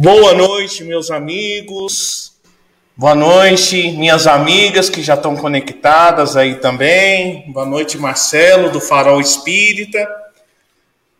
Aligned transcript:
Boa 0.00 0.32
noite, 0.32 0.84
meus 0.84 1.10
amigos. 1.10 2.32
Boa 2.96 3.16
noite, 3.16 3.90
minhas 3.90 4.28
amigas 4.28 4.88
que 4.88 5.02
já 5.02 5.14
estão 5.14 5.34
conectadas 5.34 6.36
aí 6.36 6.54
também. 6.54 7.50
Boa 7.50 7.66
noite, 7.66 7.98
Marcelo, 7.98 8.70
do 8.70 8.80
Farol 8.80 9.20
Espírita. 9.20 10.08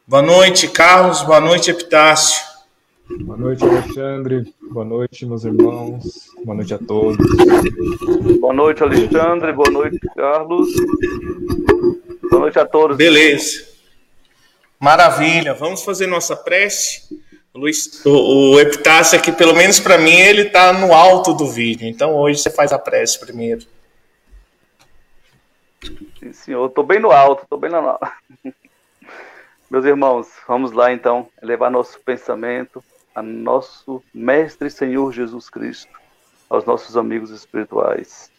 Boa 0.06 0.22
noite, 0.22 0.68
Carlos. 0.68 1.22
Boa 1.22 1.40
noite, 1.40 1.72
Epitácio. 1.72 2.40
Boa 3.22 3.36
noite, 3.36 3.64
Alexandre. 3.64 4.54
Boa 4.70 4.84
noite, 4.84 5.26
meus 5.26 5.44
irmãos. 5.44 6.30
Boa 6.44 6.54
noite 6.54 6.74
a 6.74 6.78
todos. 6.78 7.26
Boa 8.38 8.54
noite, 8.54 8.80
Alexandre. 8.84 9.52
Boa 9.54 9.70
noite, 9.72 9.98
Carlos. 10.14 10.68
Boa 12.30 12.42
noite 12.42 12.60
a 12.60 12.64
todos. 12.64 12.96
Beleza. 12.96 13.66
Maravilha. 14.78 15.52
Vamos 15.52 15.82
fazer 15.82 16.06
nossa 16.06 16.36
prece. 16.36 17.26
Luiz, 17.54 18.04
o, 18.04 18.54
o 18.54 18.60
Epitácio 18.60 19.18
aqui, 19.18 19.32
pelo 19.32 19.54
menos 19.54 19.80
para 19.80 19.98
mim, 19.98 20.16
ele 20.16 20.42
está 20.42 20.72
no 20.72 20.92
alto 20.92 21.32
do 21.32 21.46
vídeo. 21.46 21.88
Então 21.88 22.14
hoje 22.14 22.40
você 22.40 22.50
faz 22.50 22.72
a 22.72 22.78
prece 22.78 23.18
primeiro. 23.18 23.66
Sim, 26.18 26.32
senhor. 26.32 26.66
Estou 26.68 26.84
bem 26.84 27.00
no 27.00 27.10
alto, 27.10 27.44
estou 27.44 27.58
bem 27.58 27.70
no 27.70 27.98
Meus 29.70 29.84
irmãos, 29.84 30.28
vamos 30.46 30.72
lá 30.72 30.92
então 30.92 31.28
elevar 31.42 31.70
nosso 31.70 32.00
pensamento 32.00 32.82
a 33.14 33.22
nosso 33.22 34.02
Mestre 34.14 34.70
Senhor 34.70 35.12
Jesus 35.12 35.50
Cristo, 35.50 35.92
aos 36.48 36.64
nossos 36.64 36.96
amigos 36.96 37.30
espirituais. 37.30 38.30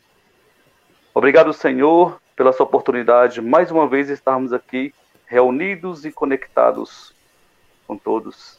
Obrigado, 1.14 1.54
Senhor, 1.54 2.20
pela 2.36 2.54
sua 2.54 2.66
oportunidade 2.66 3.42
mais 3.42 3.70
uma 3.70 3.88
vez 3.88 4.10
estarmos 4.10 4.54
aqui 4.54 4.94
reunidos 5.26 6.06
e 6.06 6.12
conectados 6.12 7.14
com 7.86 7.98
todos. 7.98 8.59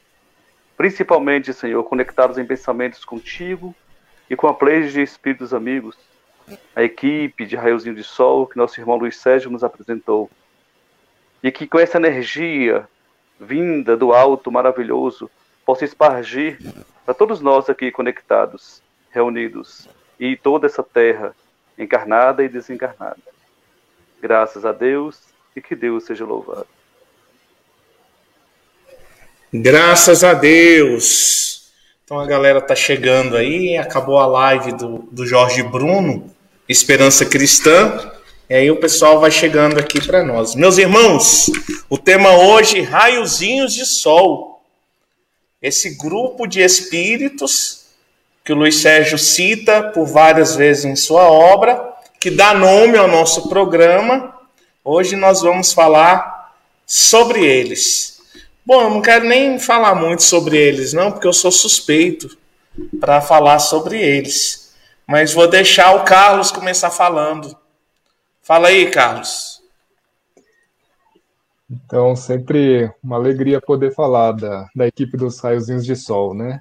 Principalmente, 0.80 1.52
Senhor, 1.52 1.84
conectados 1.84 2.38
em 2.38 2.46
pensamentos 2.46 3.04
contigo 3.04 3.74
e 4.30 4.34
com 4.34 4.46
a 4.46 4.54
pleia 4.54 4.88
de 4.88 5.02
espíritos 5.02 5.52
amigos, 5.52 5.94
a 6.74 6.82
equipe 6.82 7.44
de 7.44 7.54
Raiozinho 7.54 7.94
de 7.94 8.02
Sol 8.02 8.46
que 8.46 8.56
nosso 8.56 8.80
irmão 8.80 8.96
Luiz 8.96 9.18
Sérgio 9.18 9.50
nos 9.50 9.62
apresentou. 9.62 10.30
E 11.42 11.52
que 11.52 11.66
com 11.66 11.78
essa 11.78 11.98
energia 11.98 12.88
vinda 13.38 13.94
do 13.94 14.14
alto 14.14 14.50
maravilhoso 14.50 15.30
possa 15.66 15.84
espargir 15.84 16.58
para 17.04 17.12
todos 17.12 17.42
nós 17.42 17.68
aqui 17.68 17.90
conectados, 17.90 18.82
reunidos, 19.10 19.86
e 20.18 20.34
toda 20.34 20.66
essa 20.66 20.82
terra 20.82 21.36
encarnada 21.76 22.42
e 22.42 22.48
desencarnada. 22.48 23.20
Graças 24.18 24.64
a 24.64 24.72
Deus 24.72 25.22
e 25.54 25.60
que 25.60 25.76
Deus 25.76 26.04
seja 26.04 26.24
louvado. 26.24 26.79
Graças 29.52 30.22
a 30.22 30.32
Deus. 30.32 31.72
Então 32.04 32.20
a 32.20 32.26
galera 32.26 32.60
tá 32.60 32.76
chegando 32.76 33.36
aí, 33.36 33.76
acabou 33.76 34.18
a 34.18 34.26
live 34.26 34.70
do, 34.72 35.08
do 35.10 35.26
Jorge 35.26 35.60
Bruno, 35.60 36.32
Esperança 36.68 37.26
Cristã. 37.26 38.12
E 38.48 38.54
aí 38.54 38.70
o 38.70 38.76
pessoal 38.76 39.18
vai 39.18 39.32
chegando 39.32 39.76
aqui 39.76 40.00
para 40.06 40.22
nós. 40.22 40.54
Meus 40.54 40.78
irmãos, 40.78 41.50
o 41.88 41.98
tema 41.98 42.30
hoje, 42.36 42.80
raiozinhos 42.80 43.74
de 43.74 43.84
sol. 43.84 44.62
Esse 45.60 45.96
grupo 45.96 46.46
de 46.46 46.60
espíritos 46.60 47.86
que 48.44 48.52
o 48.52 48.56
Luiz 48.56 48.76
Sérgio 48.76 49.18
cita 49.18 49.82
por 49.82 50.06
várias 50.06 50.54
vezes 50.54 50.84
em 50.84 50.94
sua 50.94 51.24
obra, 51.24 51.92
que 52.20 52.30
dá 52.30 52.54
nome 52.54 52.96
ao 52.96 53.08
nosso 53.08 53.48
programa. 53.48 54.32
Hoje 54.84 55.16
nós 55.16 55.42
vamos 55.42 55.72
falar 55.72 56.54
sobre 56.86 57.44
eles. 57.44 58.19
Bom, 58.64 58.82
eu 58.82 58.90
não 58.90 59.02
quero 59.02 59.26
nem 59.26 59.58
falar 59.58 59.94
muito 59.94 60.22
sobre 60.22 60.56
eles, 60.56 60.92
não, 60.92 61.10
porque 61.10 61.26
eu 61.26 61.32
sou 61.32 61.50
suspeito 61.50 62.36
para 63.00 63.20
falar 63.20 63.58
sobre 63.58 64.00
eles. 64.00 64.74
Mas 65.06 65.32
vou 65.32 65.48
deixar 65.48 65.96
o 65.96 66.04
Carlos 66.04 66.52
começar 66.52 66.90
falando. 66.90 67.56
Fala 68.42 68.68
aí, 68.68 68.90
Carlos. 68.90 69.60
Então, 71.70 72.16
sempre 72.16 72.92
uma 73.02 73.16
alegria 73.16 73.60
poder 73.60 73.94
falar 73.94 74.32
da, 74.32 74.68
da 74.74 74.86
equipe 74.86 75.16
dos 75.16 75.38
Raiozinhos 75.40 75.84
de 75.84 75.94
Sol, 75.94 76.34
né? 76.34 76.60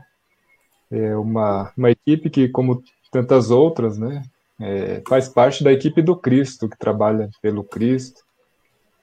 É 0.91 1.15
uma, 1.15 1.71
uma 1.75 1.91
equipe 1.91 2.29
que, 2.29 2.47
como 2.47 2.83
tantas 3.11 3.51
outras, 3.51 3.97
né, 3.97 4.23
é, 4.59 5.01
faz 5.07 5.29
parte 5.29 5.63
da 5.63 5.71
equipe 5.71 6.01
do 6.01 6.15
Cristo, 6.15 6.67
que 6.67 6.77
trabalha 6.77 7.29
pelo 7.41 7.63
Cristo, 7.63 8.21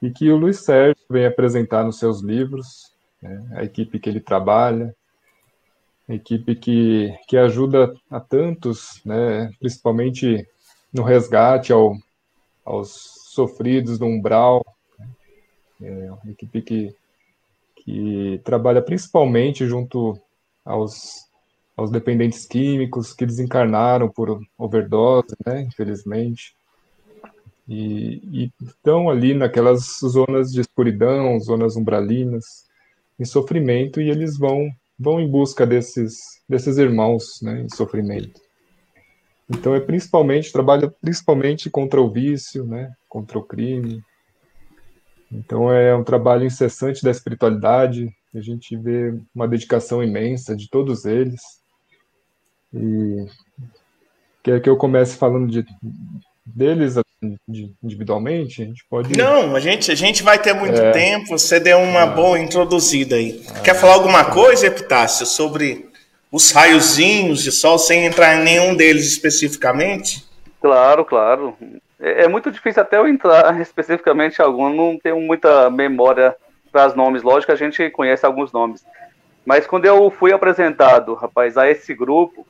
e 0.01 0.09
que 0.09 0.29
o 0.29 0.37
Luiz 0.37 0.59
Sérgio 0.59 0.96
vem 1.09 1.25
apresentar 1.25 1.83
nos 1.83 1.99
seus 1.99 2.21
livros, 2.21 2.91
né, 3.21 3.47
a 3.55 3.63
equipe 3.63 3.99
que 3.99 4.09
ele 4.09 4.19
trabalha, 4.19 4.95
equipe 6.09 6.55
que, 6.55 7.13
que 7.27 7.37
ajuda 7.37 7.93
a 8.09 8.19
tantos, 8.19 9.01
né, 9.05 9.51
principalmente 9.59 10.47
no 10.93 11.03
resgate 11.03 11.73
ao, 11.73 11.95
aos 12.65 12.89
sofridos 13.33 13.99
do 13.99 14.05
umbral, 14.05 14.65
né, 15.79 16.05
é 16.07 16.11
uma 16.11 16.31
equipe 16.31 16.61
que, 16.61 16.95
que 17.75 18.41
trabalha 18.43 18.81
principalmente 18.81 19.65
junto 19.65 20.19
aos, 20.65 21.29
aos 21.75 21.91
dependentes 21.91 22.45
químicos 22.45 23.13
que 23.13 23.25
desencarnaram 23.25 24.09
por 24.09 24.41
overdose, 24.57 25.35
né, 25.45 25.61
infelizmente, 25.61 26.56
e, 27.67 28.51
estão 28.61 29.09
ali 29.09 29.33
naquelas 29.33 29.99
zonas 30.03 30.51
de 30.51 30.61
escuridão, 30.61 31.39
zonas 31.39 31.75
umbralinas, 31.75 32.65
em 33.19 33.25
sofrimento, 33.25 33.99
e 33.99 34.09
eles 34.09 34.37
vão, 34.37 34.69
vão 34.97 35.19
em 35.19 35.29
busca 35.29 35.65
desses, 35.65 36.17
desses 36.47 36.77
irmãos 36.77 37.41
né, 37.41 37.61
em 37.61 37.69
sofrimento. 37.69 38.39
Então 39.49 39.75
é 39.75 39.79
principalmente, 39.79 40.51
trabalha 40.51 40.93
principalmente 41.01 41.69
contra 41.69 42.01
o 42.01 42.11
vício, 42.11 42.65
né, 42.65 42.93
contra 43.09 43.37
o 43.37 43.43
crime. 43.43 44.01
Então 45.31 45.71
é 45.71 45.95
um 45.95 46.03
trabalho 46.03 46.45
incessante 46.45 47.03
da 47.03 47.11
espiritualidade, 47.11 48.13
a 48.33 48.41
gente 48.41 48.77
vê 48.77 49.19
uma 49.33 49.47
dedicação 49.47 50.03
imensa 50.03 50.55
de 50.55 50.69
todos 50.69 51.05
eles. 51.05 51.41
E 52.73 53.25
quer 54.43 54.61
que 54.61 54.69
eu 54.69 54.77
comece 54.77 55.17
falando 55.17 55.49
de, 55.49 55.65
deles 56.45 56.97
individualmente? 57.83 58.61
A 58.61 58.65
gente 58.65 58.85
pode. 58.89 59.17
Não, 59.17 59.55
a 59.55 59.59
gente, 59.59 59.91
a 59.91 59.95
gente 59.95 60.23
vai 60.23 60.39
ter 60.39 60.53
muito 60.53 60.79
é... 60.79 60.91
tempo. 60.91 61.37
Você 61.37 61.59
deu 61.59 61.79
uma 61.79 62.03
ah. 62.03 62.07
boa 62.07 62.39
introduzida 62.39 63.15
aí. 63.15 63.43
Ah. 63.49 63.59
Quer 63.61 63.75
falar 63.75 63.93
alguma 63.93 64.25
coisa, 64.25 64.67
Epitácio, 64.67 65.25
sobre 65.25 65.89
os 66.31 66.51
raiozinhos 66.51 67.41
de 67.41 67.51
sol, 67.51 67.77
sem 67.79 68.05
entrar 68.05 68.35
em 68.35 68.43
nenhum 68.43 68.75
deles 68.75 69.07
especificamente? 69.07 70.25
Claro, 70.61 71.05
claro. 71.05 71.57
É, 71.99 72.23
é 72.23 72.27
muito 72.27 72.51
difícil 72.51 72.81
até 72.81 72.97
eu 72.97 73.07
entrar 73.07 73.59
especificamente 73.61 74.39
em 74.39 74.43
algum. 74.43 74.69
Não 74.69 74.97
tenho 74.97 75.19
muita 75.19 75.69
memória 75.69 76.35
para 76.71 76.87
os 76.87 76.95
nomes. 76.95 77.23
Lógico, 77.23 77.51
a 77.51 77.55
gente 77.55 77.89
conhece 77.89 78.25
alguns 78.25 78.51
nomes. 78.51 78.85
Mas 79.45 79.65
quando 79.65 79.85
eu 79.85 80.11
fui 80.11 80.33
apresentado, 80.33 81.13
rapaz, 81.13 81.57
a 81.57 81.69
esse 81.69 81.93
grupo, 81.93 82.45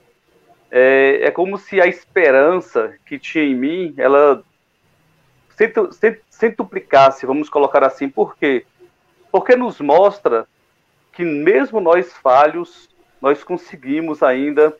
é, 0.72 1.20
é 1.24 1.32
como 1.32 1.58
se 1.58 1.80
a 1.80 1.86
esperança 1.86 2.94
que 3.06 3.20
tinha 3.20 3.44
em 3.44 3.56
mim, 3.56 3.94
ela 3.98 4.44
centuplicasse, 6.30 7.26
vamos 7.26 7.50
colocar 7.50 7.84
assim. 7.84 8.10
Por 8.10 8.38
quê? 8.38 8.66
Porque 9.32 9.56
nos 9.56 9.82
mostra 9.82 10.48
que 11.12 11.24
mesmo 11.24 11.80
nós 11.80 12.14
falhos, 12.14 12.90
nós 13.22 13.44
conseguimos 13.44 14.22
ainda 14.22 14.76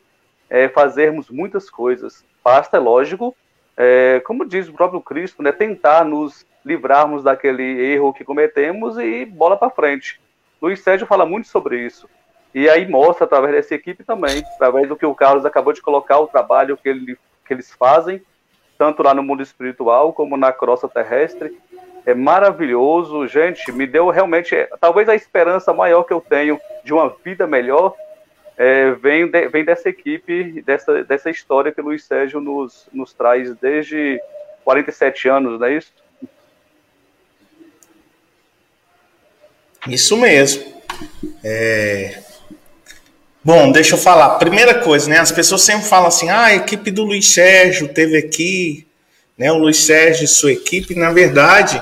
é, 0.50 0.70
fazermos 0.70 1.30
muitas 1.30 1.70
coisas. 1.70 2.24
Basta, 2.44 2.78
é 2.78 2.80
lógico, 2.80 3.36
é, 3.76 4.22
como 4.26 4.46
diz 4.46 4.68
o 4.70 4.74
próprio 4.74 5.02
Cristo, 5.02 5.42
né, 5.44 5.52
tentar 5.52 6.06
nos 6.06 6.46
livrarmos 6.64 7.24
daquele 7.24 7.64
erro 7.64 8.14
que 8.14 8.24
cometemos 8.24 8.98
e 8.98 9.26
bola 9.26 9.58
para 9.58 9.70
frente. 9.70 10.20
Luiz 10.62 10.80
Sérgio 10.82 11.08
fala 11.08 11.26
muito 11.26 11.48
sobre 11.48 11.86
isso. 11.86 12.10
E 12.54 12.70
aí 12.70 12.88
mostra, 12.88 13.26
através 13.26 13.54
dessa 13.54 13.76
equipe 13.76 14.04
também, 14.04 14.44
através 14.56 14.88
do 14.88 14.96
que 14.96 15.06
o 15.06 15.14
Carlos 15.14 15.46
acabou 15.46 15.74
de 15.74 15.82
colocar, 15.82 16.20
o 16.20 16.28
trabalho 16.28 16.78
que, 16.78 16.90
ele, 16.90 17.18
que 17.46 17.54
eles 17.54 17.72
fazem, 17.72 18.22
tanto 18.78 19.04
lá 19.04 19.14
no 19.14 19.24
mundo 19.24 19.42
espiritual 19.42 20.14
como 20.14 20.38
na 20.38 20.52
crosta 20.52 20.88
terrestre. 20.88 21.58
É 22.06 22.14
maravilhoso, 22.14 23.28
gente. 23.28 23.72
Me 23.72 23.86
deu 23.86 24.10
realmente, 24.10 24.56
é, 24.56 24.70
talvez 24.80 25.10
a 25.10 25.16
esperança 25.16 25.74
maior 25.74 26.04
que 26.04 26.14
eu 26.14 26.22
tenho 26.22 26.60
de 26.84 26.94
uma 26.94 27.14
vida 27.24 27.46
melhor 27.46 27.94
é, 28.58 28.92
vem, 28.92 29.28
de, 29.30 29.48
vem 29.50 29.64
dessa 29.64 29.88
equipe, 29.88 30.62
dessa, 30.64 31.04
dessa 31.04 31.30
história 31.30 31.72
que 31.72 31.80
o 31.80 31.84
Luiz 31.84 32.04
Sérgio 32.04 32.42
nos, 32.42 32.88
nos 32.92 33.14
traz 33.14 33.54
desde 33.56 34.20
47 34.64 35.30
anos, 35.30 35.60
não 35.60 35.68
é 35.68 35.74
isso? 35.76 35.94
Isso 39.88 40.18
mesmo. 40.18 40.66
É, 41.44 42.24
Bom, 43.48 43.72
deixa 43.72 43.96
eu 43.96 43.98
falar. 43.98 44.32
Primeira 44.40 44.74
coisa, 44.74 45.10
né? 45.10 45.20
As 45.20 45.32
pessoas 45.32 45.62
sempre 45.62 45.88
falam 45.88 46.10
assim: 46.10 46.28
ah, 46.28 46.48
a 46.48 46.56
equipe 46.56 46.92
do 46.92 47.06
Luiz 47.06 47.30
Sérgio 47.30 47.88
teve 47.88 48.18
aqui, 48.18 48.86
né? 49.38 49.50
O 49.54 49.58
Luiz 49.58 49.86
Sérgio 49.86 50.26
e 50.26 50.28
sua 50.28 50.52
equipe. 50.52 50.94
Na 50.96 51.14
verdade, 51.14 51.82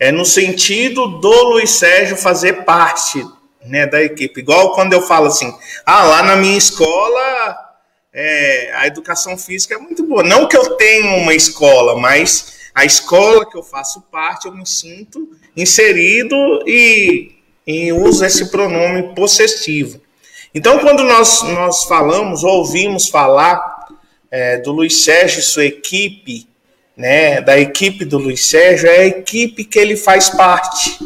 é 0.00 0.10
no 0.10 0.24
sentido 0.24 1.06
do 1.06 1.50
Luiz 1.50 1.70
Sérgio 1.70 2.16
fazer 2.16 2.64
parte 2.64 3.24
né, 3.64 3.86
da 3.86 4.02
equipe. 4.02 4.40
Igual 4.40 4.74
quando 4.74 4.92
eu 4.92 5.02
falo 5.02 5.28
assim, 5.28 5.54
ah, 5.86 6.02
lá 6.02 6.22
na 6.24 6.34
minha 6.34 6.58
escola 6.58 7.58
é, 8.12 8.72
a 8.74 8.88
educação 8.88 9.38
física 9.38 9.76
é 9.76 9.78
muito 9.78 10.02
boa. 10.02 10.24
Não 10.24 10.48
que 10.48 10.56
eu 10.56 10.70
tenha 10.70 11.14
uma 11.22 11.32
escola, 11.32 11.96
mas 11.96 12.72
a 12.74 12.84
escola 12.84 13.48
que 13.48 13.56
eu 13.56 13.62
faço 13.62 14.00
parte, 14.10 14.46
eu 14.46 14.52
me 14.52 14.66
sinto 14.66 15.30
inserido 15.56 16.34
e, 16.66 17.36
e 17.64 17.92
uso 17.92 18.24
esse 18.24 18.50
pronome 18.50 19.14
possessivo. 19.14 20.02
Então, 20.54 20.78
quando 20.78 21.02
nós, 21.02 21.42
nós 21.42 21.82
falamos, 21.84 22.44
ouvimos 22.44 23.08
falar 23.08 23.88
é, 24.30 24.58
do 24.58 24.70
Luiz 24.70 25.02
Sérgio 25.02 25.40
e 25.40 25.42
sua 25.42 25.64
equipe, 25.64 26.48
né, 26.96 27.40
da 27.40 27.58
equipe 27.58 28.04
do 28.04 28.18
Luiz 28.18 28.46
Sérgio, 28.46 28.88
é 28.88 28.98
a 28.98 29.06
equipe 29.06 29.64
que 29.64 29.76
ele 29.80 29.96
faz 29.96 30.30
parte. 30.30 30.96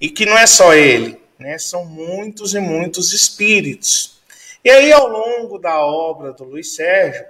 E 0.00 0.10
que 0.10 0.26
não 0.26 0.36
é 0.36 0.48
só 0.48 0.74
ele, 0.74 1.20
né, 1.38 1.58
são 1.58 1.84
muitos 1.84 2.54
e 2.54 2.60
muitos 2.60 3.12
espíritos. 3.12 4.18
E 4.64 4.70
aí, 4.70 4.92
ao 4.92 5.06
longo 5.06 5.58
da 5.58 5.78
obra 5.78 6.32
do 6.32 6.42
Luiz 6.42 6.74
Sérgio, 6.74 7.24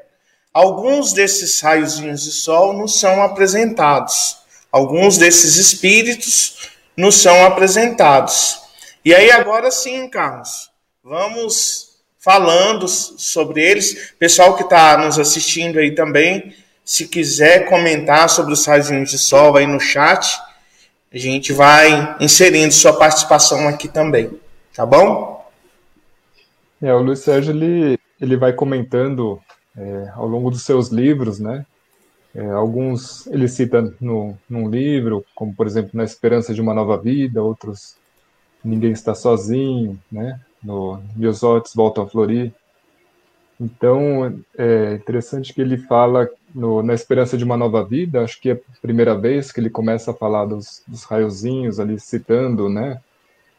alguns 0.55 1.13
desses 1.13 1.61
raiozinhos 1.61 2.23
de 2.23 2.33
sol 2.33 2.73
nos 2.73 2.99
são 2.99 3.23
apresentados. 3.23 4.39
Alguns 4.73 5.19
desses 5.19 5.57
espíritos 5.57 6.71
nos 6.97 7.17
são 7.17 7.45
apresentados. 7.45 8.59
E 9.05 9.15
aí, 9.15 9.31
agora 9.31 9.71
sim, 9.71 10.09
Carlos, 10.09 10.68
vamos 11.09 11.97
falando 12.19 12.87
sobre 12.87 13.63
eles. 13.63 14.13
Pessoal 14.19 14.55
que 14.57 14.63
está 14.63 14.99
nos 14.99 15.19
assistindo 15.19 15.79
aí 15.79 15.95
também, 15.95 16.55
se 16.85 17.09
quiser 17.09 17.67
comentar 17.67 18.29
sobre 18.29 18.53
os 18.53 18.67
raiozinhos 18.67 19.11
de 19.11 19.19
sol 19.19 19.57
aí 19.57 19.67
no 19.67 19.81
chat, 19.81 20.39
a 21.11 21.17
gente 21.17 21.53
vai 21.53 22.17
inserindo 22.21 22.75
sua 22.75 22.93
participação 22.93 23.67
aqui 23.67 23.89
também, 23.89 24.31
tá 24.75 24.85
bom? 24.85 25.51
É, 26.83 26.93
o 26.93 26.99
Luiz 26.99 27.21
Sérgio 27.21 27.55
ele, 27.55 27.99
ele 28.21 28.37
vai 28.37 28.53
comentando 28.53 29.41
é, 29.77 30.13
ao 30.15 30.27
longo 30.27 30.51
dos 30.51 30.63
seus 30.63 30.89
livros, 30.89 31.41
né? 31.41 31.65
É, 32.35 32.47
alguns 32.51 33.27
ele 33.29 33.49
cita 33.49 33.95
no, 33.99 34.37
num 34.49 34.69
livro, 34.69 35.25
como 35.35 35.55
por 35.55 35.67
exemplo 35.67 35.93
Na 35.95 36.05
Esperança 36.05 36.53
de 36.53 36.61
uma 36.61 36.75
Nova 36.75 36.99
Vida, 36.99 37.43
outros 37.43 37.97
Ninguém 38.63 38.93
Está 38.93 39.15
Sozinho, 39.15 39.99
né? 40.13 40.39
No 40.63 41.01
Meus 41.15 41.43
Olhos 41.43 41.73
Voltam 41.75 42.05
a 42.05 42.09
Florir. 42.09 42.53
Então 43.61 44.41
é 44.57 44.95
interessante 44.95 45.53
que 45.53 45.61
ele 45.61 45.77
fala 45.77 46.29
no, 46.55 46.83
na 46.83 46.95
Esperança 46.95 47.37
de 47.37 47.45
uma 47.45 47.57
Nova 47.57 47.85
Vida, 47.85 48.23
acho 48.23 48.41
que 48.41 48.51
é 48.51 48.53
a 48.53 48.81
primeira 48.81 49.17
vez 49.17 49.51
que 49.51 49.61
ele 49.61 49.71
começa 49.71 50.13
a 50.13 50.15
falar 50.15 50.45
dos, 50.45 50.83
dos 50.87 51.05
raiozinhos 51.05 51.81
ali, 51.81 51.99
citando, 51.99 52.69
né? 52.69 53.01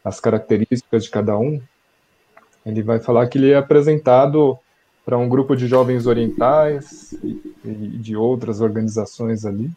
As 0.04 0.20
características 0.20 1.04
de 1.04 1.10
cada 1.10 1.38
um. 1.38 1.62
Ele 2.66 2.82
vai 2.82 3.00
falar 3.00 3.28
que 3.28 3.38
ele 3.38 3.52
é 3.52 3.58
apresentado 3.58 4.58
para 5.06 5.18
um 5.18 5.28
grupo 5.28 5.56
de 5.56 5.68
jovens 5.68 6.06
orientais 6.06 7.14
e, 7.24 7.56
e 7.66 7.98
de 7.98 8.16
outras 8.16 8.62
organizações 8.62 9.46
ali. 9.46 9.70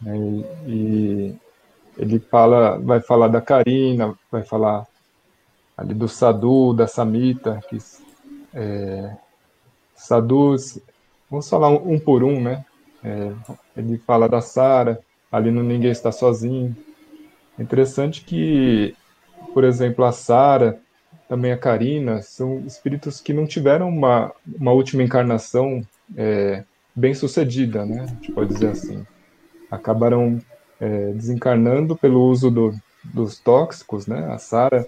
Né, 0.00 0.16
e, 0.16 0.70
e, 0.70 1.36
ele 1.96 2.18
fala, 2.18 2.78
vai 2.78 3.00
falar 3.00 3.28
da 3.28 3.40
Karina, 3.40 4.14
vai 4.30 4.42
falar 4.42 4.86
ali 5.76 5.94
do 5.94 6.08
Sadu, 6.08 6.72
da 6.72 6.86
Samita, 6.86 7.60
que 7.68 7.78
é, 8.54 9.16
Sadus, 9.94 10.78
vamos 11.30 11.48
falar 11.48 11.70
um, 11.70 11.94
um 11.94 11.98
por 11.98 12.22
um, 12.22 12.40
né? 12.40 12.64
É, 13.02 13.32
ele 13.76 13.98
fala 13.98 14.28
da 14.28 14.40
Sara, 14.40 15.00
ali 15.30 15.50
no 15.50 15.62
Ninguém 15.62 15.90
Está 15.90 16.12
Sozinho. 16.12 16.76
Interessante 17.58 18.24
que, 18.24 18.94
por 19.54 19.64
exemplo, 19.64 20.04
a 20.04 20.12
Sara, 20.12 20.78
também 21.28 21.52
a 21.52 21.58
Karina, 21.58 22.20
são 22.22 22.60
espíritos 22.66 23.20
que 23.20 23.32
não 23.32 23.46
tiveram 23.46 23.88
uma, 23.88 24.32
uma 24.46 24.72
última 24.72 25.02
encarnação 25.02 25.82
é, 26.16 26.64
bem 26.94 27.14
sucedida, 27.14 27.86
né? 27.86 28.02
A 28.02 28.06
gente 28.06 28.32
pode 28.32 28.52
dizer 28.52 28.70
assim. 28.70 29.06
Acabaram 29.70 30.38
é, 30.78 31.12
desencarnando 31.12 31.96
pelo 31.96 32.22
uso 32.28 32.50
do, 32.50 32.74
dos 33.04 33.38
tóxicos, 33.38 34.06
né? 34.06 34.32
A 34.32 34.38
Sara, 34.38 34.86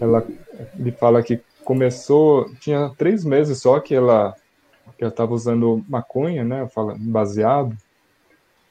ela 0.00 0.24
ele 0.78 0.92
fala 0.92 1.22
que 1.22 1.40
começou, 1.64 2.50
tinha 2.60 2.90
três 2.96 3.24
meses 3.24 3.60
só 3.60 3.78
que 3.80 3.94
ela 3.94 4.34
que 4.96 5.04
ela 5.04 5.10
estava 5.10 5.34
usando 5.34 5.84
maconha, 5.88 6.44
né? 6.44 6.68
Fala, 6.68 6.94
baseado. 6.98 7.76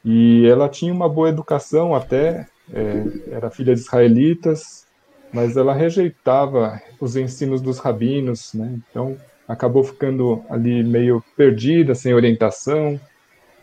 E 0.04 0.46
ela 0.48 0.70
tinha 0.70 0.94
uma 0.94 1.08
boa 1.08 1.30
educação 1.30 1.94
até, 1.94 2.48
é, 2.74 3.04
era 3.32 3.52
filha 3.52 3.74
de 3.76 3.82
israelitas, 3.82 4.86
mas 5.34 5.56
ela 5.56 5.74
rejeitava 5.74 6.82
os 7.00 7.16
ensinos 7.16 7.62
dos 7.62 7.80
rabinos, 7.80 8.54
né? 8.54 8.80
Então 8.90 9.18
acabou 9.48 9.84
ficando 9.84 10.44
ali 10.50 10.84
meio 10.84 11.24
perdida, 11.36 11.94
sem 11.94 12.14
orientação, 12.14 13.00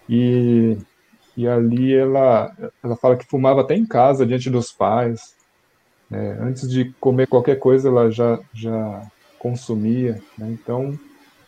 e, 0.08 0.76
e 1.38 1.46
ali 1.46 1.94
ela, 1.94 2.52
ela 2.82 2.96
fala 2.96 3.16
que 3.16 3.24
fumava 3.24 3.60
até 3.60 3.76
em 3.76 3.86
casa, 3.86 4.26
diante 4.26 4.50
dos 4.50 4.72
pais. 4.72 5.36
Né? 6.10 6.36
Antes 6.40 6.68
de 6.68 6.92
comer 6.98 7.28
qualquer 7.28 7.60
coisa, 7.60 7.88
ela 7.88 8.10
já, 8.10 8.40
já 8.52 9.06
consumia, 9.38 10.20
né? 10.36 10.48
então 10.50 10.98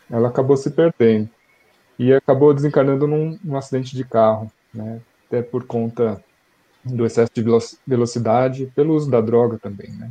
ela 0.08 0.28
acabou 0.28 0.56
se 0.56 0.70
perdendo. 0.70 1.28
E 1.98 2.12
acabou 2.12 2.54
desencarnando 2.54 3.08
num, 3.08 3.36
num 3.42 3.56
acidente 3.56 3.96
de 3.96 4.04
carro, 4.04 4.48
né? 4.72 5.00
até 5.26 5.42
por 5.42 5.64
conta 5.64 6.22
do 6.84 7.04
excesso 7.04 7.32
de 7.34 7.44
velocidade, 7.84 8.66
pelo 8.72 8.94
uso 8.94 9.10
da 9.10 9.20
droga 9.20 9.58
também, 9.58 9.90
né? 9.90 10.08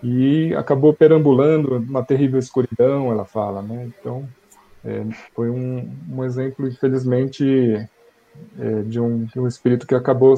E 0.00 0.54
acabou 0.54 0.94
perambulando 0.94 1.76
uma 1.76 2.04
terrível 2.04 2.38
escuridão, 2.38 3.10
ela 3.10 3.24
fala, 3.24 3.60
né? 3.60 3.84
Então, 3.86 4.26
é, 4.84 5.04
foi 5.34 5.50
um, 5.50 5.92
um, 6.08 6.24
exemplo, 6.24 6.66
infelizmente, 6.66 7.44
de, 8.86 9.00
um, 9.00 9.24
de 9.24 9.38
um 9.38 9.46
espírito 9.46 9.86
que 9.86 9.94
acabou 9.94 10.34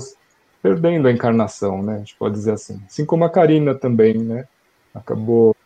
perdendo 0.63 1.09
a 1.09 1.13
encarnação, 1.13 1.83
né? 1.83 1.97
A 1.97 1.99
gente 1.99 2.17
pode 2.17 2.35
dizer 2.35 2.53
assim. 2.53 2.81
Assim 2.87 3.05
como 3.05 3.25
a 3.25 3.31
Karina 3.31 3.75
também, 3.75 4.15
né? 4.19 4.47
Acabou 4.95 5.57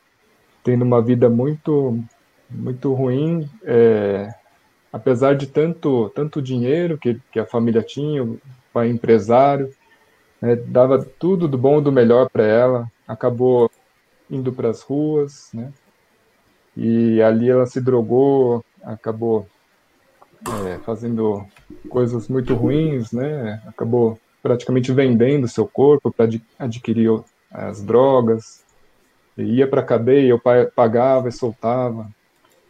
tendo 0.65 0.83
uma 0.83 1.01
vida 1.01 1.29
muito, 1.29 1.99
muito 2.51 2.93
ruim, 2.93 3.49
é, 3.63 4.35
apesar 4.93 5.37
de 5.37 5.47
tanto, 5.47 6.11
tanto 6.15 6.43
dinheiro 6.43 6.99
que, 6.99 7.21
que 7.31 7.39
a 7.39 7.47
família 7.47 7.83
tinha, 7.83 8.25
o 8.25 8.41
pai 8.73 8.89
empresário, 8.89 9.73
né, 10.41 10.57
dava 10.57 11.05
tudo 11.05 11.47
do 11.47 11.57
bom 11.57 11.79
e 11.79 11.83
do 11.83 11.93
melhor 11.93 12.29
para 12.29 12.43
ela, 12.43 12.91
acabou 13.07 13.71
indo 14.29 14.53
para 14.53 14.69
as 14.69 14.83
ruas, 14.83 15.51
né? 15.55 15.73
E 16.77 17.23
ali 17.23 17.49
ela 17.49 17.65
se 17.65 17.81
drogou, 17.81 18.65
acabou 18.83 19.47
é, 20.67 20.79
fazendo 20.79 21.47
coisas 21.87 22.29
muito 22.29 22.55
ruins, 22.55 23.13
né? 23.13 23.63
Acabou 23.67 24.19
praticamente 24.43 24.93
vendendo 24.93 25.49
seu 25.49 25.67
corpo 25.67 26.13
para 26.13 26.29
adquirir 26.59 27.21
as 27.51 27.83
drogas. 27.83 28.65
Ia 29.37 29.67
para 29.67 29.81
a 29.81 29.85
cadeia, 29.85 30.35
o 30.35 30.41
pai 30.41 30.67
pagava 30.67 31.29
e 31.29 31.33
soltava. 31.33 32.09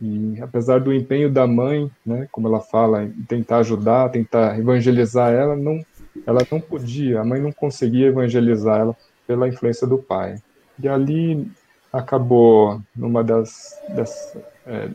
E 0.01 0.39
apesar 0.43 0.81
do 0.81 0.93
empenho 0.93 1.31
da 1.31 1.47
mãe, 1.47 1.91
né, 2.05 2.29
como 2.31 2.49
ela 2.49 2.61
fala, 2.61 3.05
em 3.05 3.23
tentar 3.23 3.59
ajudar, 3.59 4.11
tentar 4.11 4.59
evangelizar 4.59 5.33
ela, 5.33 5.57
não, 5.57 5.81
ela 6.27 6.41
não 6.51 6.61
podia, 6.61 7.21
a 7.21 7.25
mãe 7.25 7.41
não 7.41 7.53
conseguia 7.53 8.09
evangelizar 8.09 8.81
ela 8.81 8.97
pela 9.27 9.49
influência 9.49 9.87
do 9.87 9.99
pai. 9.99 10.37
E 10.83 10.87
ali 10.87 11.51
acabou 11.93 12.81
numa 12.95 13.25
das, 13.25 13.81
das 13.89 14.37
é, 14.67 14.91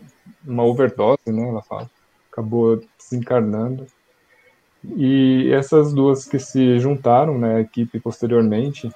uma 0.45 0.63
overdose, 0.63 1.31
né? 1.31 1.49
Ela 1.49 1.63
fala, 1.63 1.89
acabou 2.31 2.81
desencarnando. 2.97 3.87
E 4.83 5.51
essas 5.53 5.93
duas 5.93 6.25
que 6.25 6.39
se 6.39 6.79
juntaram, 6.79 7.37
né, 7.37 7.55
a 7.55 7.61
equipe 7.61 7.99
posteriormente, 7.99 8.89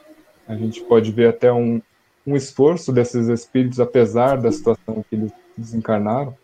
a 0.47 0.55
gente 0.55 0.81
pode 0.81 1.11
ver 1.11 1.29
até 1.29 1.51
um, 1.51 1.81
um 2.25 2.35
esforço 2.35 2.91
desses 2.91 3.27
espíritos, 3.27 3.79
apesar 3.79 4.37
da 4.37 4.51
situação 4.51 5.05
que 5.07 5.15
eles 5.15 5.31
desencarnaram, 5.57 6.35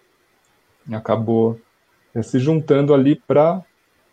acabou 0.91 1.59
é, 2.13 2.21
se 2.21 2.39
juntando 2.39 2.93
ali 2.93 3.15
para 3.15 3.63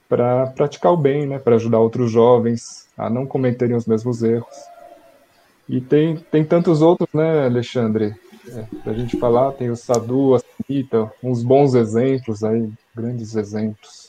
para 0.09 0.47
praticar 0.47 0.91
o 0.91 0.97
bem, 0.97 1.27
né, 1.27 1.39
para 1.39 1.57
ajudar 1.57 1.81
outros 1.81 2.11
jovens 2.11 2.89
a 2.97 3.11
não 3.11 3.27
cometerem 3.27 3.77
os 3.77 3.85
mesmos 3.85 4.23
erros. 4.23 4.57
E 5.69 5.83
tem, 5.83 6.17
tem 6.17 6.43
tantos 6.43 6.81
outros, 6.81 7.09
né, 7.13 7.45
Alexandre? 7.45 8.17
É, 8.49 8.65
pra 8.83 8.95
gente 8.95 9.19
falar, 9.19 9.53
tem 9.53 9.69
o 9.69 9.77
Sadu, 9.77 10.35
a 10.35 10.39
Sanita, 10.39 11.13
uns 11.23 11.43
bons 11.43 11.75
exemplos 11.75 12.43
aí, 12.43 12.71
grandes 12.97 13.37
exemplos. 13.37 14.08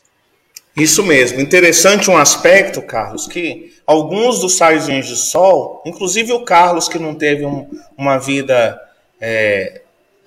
Isso 0.76 1.04
mesmo. 1.04 1.42
Interessante 1.42 2.10
um 2.10 2.18
aspecto, 2.18 2.82
Carlos, 2.82 3.28
que 3.28 3.74
alguns 3.86 4.40
dos 4.40 4.56
saios 4.56 4.86
de 4.86 5.16
sol, 5.16 5.82
inclusive 5.86 6.32
o 6.32 6.46
Carlos, 6.46 6.88
que 6.88 7.00
não 7.00 7.16
teve 7.16 7.46
um, 7.46 7.68
uma 7.98 8.18
vida 8.18 8.80
é, 9.20 9.82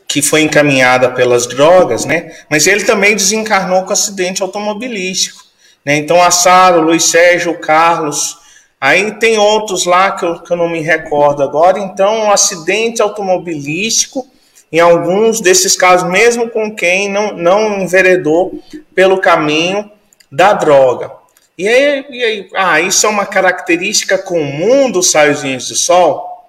que 0.06 0.20
foi 0.20 0.42
encaminhada 0.42 1.10
pelas 1.10 1.46
drogas, 1.46 2.04
né? 2.04 2.36
Mas 2.50 2.66
ele 2.66 2.84
também 2.84 3.14
desencarnou 3.14 3.84
com 3.84 3.92
acidente 3.92 4.42
automobilístico. 4.42 5.42
Né? 5.84 5.96
Então, 5.96 6.22
a 6.22 6.30
Sara, 6.30 6.78
o 6.78 6.82
Luiz 6.82 7.04
Sérgio, 7.04 7.52
o 7.52 7.58
Carlos, 7.58 8.42
Aí 8.82 9.12
tem 9.12 9.38
outros 9.38 9.84
lá 9.84 10.10
que 10.10 10.24
eu, 10.24 10.40
que 10.40 10.52
eu 10.52 10.56
não 10.56 10.68
me 10.68 10.80
recordo 10.80 11.40
agora. 11.40 11.78
Então, 11.78 12.24
um 12.24 12.32
acidente 12.32 13.00
automobilístico, 13.00 14.26
em 14.72 14.80
alguns 14.80 15.40
desses 15.40 15.76
casos, 15.76 16.10
mesmo 16.10 16.50
com 16.50 16.74
quem 16.74 17.08
não, 17.08 17.32
não 17.32 17.80
enveredou 17.80 18.60
pelo 18.92 19.20
caminho 19.20 19.88
da 20.32 20.54
droga. 20.54 21.12
E 21.58 21.68
aí, 21.68 22.06
e 22.08 22.24
aí, 22.24 22.50
ah, 22.54 22.80
isso 22.80 23.04
é 23.04 23.08
uma 23.10 23.26
característica 23.26 24.16
comum 24.16 24.90
dos 24.90 25.10
saiozinhos 25.10 25.66
de 25.66 25.76
sol? 25.76 26.48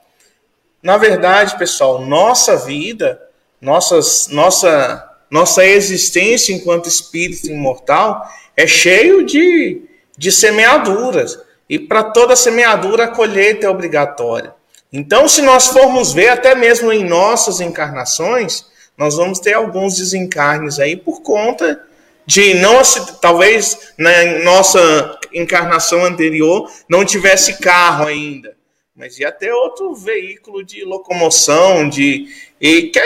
Na 0.81 0.95
verdade, 0.95 1.57
pessoal, 1.57 1.99
nossa 1.99 2.55
vida, 2.55 3.21
nossas, 3.61 4.29
nossa, 4.29 5.11
nossa 5.29 5.65
existência 5.65 6.53
enquanto 6.53 6.87
espírito 6.87 7.47
imortal 7.47 8.25
é 8.55 8.65
cheio 8.65 9.25
de, 9.25 9.81
de 10.17 10.31
semeaduras. 10.31 11.37
E 11.69 11.77
para 11.77 12.03
toda 12.03 12.35
semeadura, 12.35 13.05
a 13.05 13.07
colheita 13.09 13.65
é 13.65 13.69
obrigatória. 13.69 14.53
Então, 14.91 15.27
se 15.27 15.41
nós 15.41 15.67
formos 15.67 16.13
ver, 16.13 16.29
até 16.29 16.55
mesmo 16.55 16.91
em 16.91 17.03
nossas 17.03 17.59
encarnações, 17.59 18.65
nós 18.97 19.15
vamos 19.15 19.39
ter 19.39 19.53
alguns 19.53 19.97
desencarnes 19.97 20.79
aí 20.79 20.95
por 20.95 21.21
conta 21.21 21.81
de 22.25 22.53
não 22.55 22.81
talvez 23.21 23.93
na 23.97 24.39
nossa 24.43 25.19
encarnação 25.33 26.05
anterior 26.05 26.69
não 26.87 27.03
tivesse 27.03 27.59
carro 27.59 28.07
ainda, 28.07 28.55
mas 28.95 29.19
ia 29.19 29.31
ter 29.31 29.51
outro 29.51 29.93
veículo 29.95 30.63
de 30.63 30.83
locomoção, 30.83 31.89
de 31.89 32.27
e 32.61 32.83
que 32.83 32.99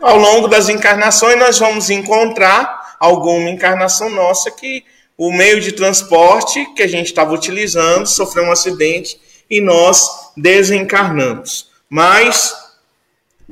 ao 0.00 0.16
longo 0.16 0.48
das 0.48 0.68
encarnações 0.68 1.38
nós 1.38 1.58
vamos 1.58 1.90
encontrar 1.90 2.96
alguma 2.98 3.50
encarnação 3.50 4.08
nossa 4.08 4.50
que 4.50 4.84
o 5.16 5.32
meio 5.32 5.60
de 5.60 5.72
transporte 5.72 6.64
que 6.74 6.82
a 6.82 6.86
gente 6.86 7.06
estava 7.06 7.32
utilizando 7.32 8.06
sofreu 8.06 8.44
um 8.44 8.52
acidente 8.52 9.20
e 9.48 9.60
nós 9.60 10.32
desencarnamos. 10.36 11.70
Mas, 11.88 12.54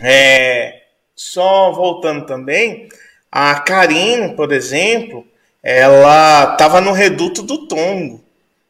é, 0.00 0.82
só 1.14 1.70
voltando 1.72 2.26
também, 2.26 2.88
a 3.32 3.54
Karine, 3.54 4.36
por 4.36 4.52
exemplo, 4.52 5.26
ela 5.62 6.52
estava 6.52 6.80
no 6.80 6.92
reduto 6.92 7.42
do 7.42 7.66
Tongo, 7.66 8.22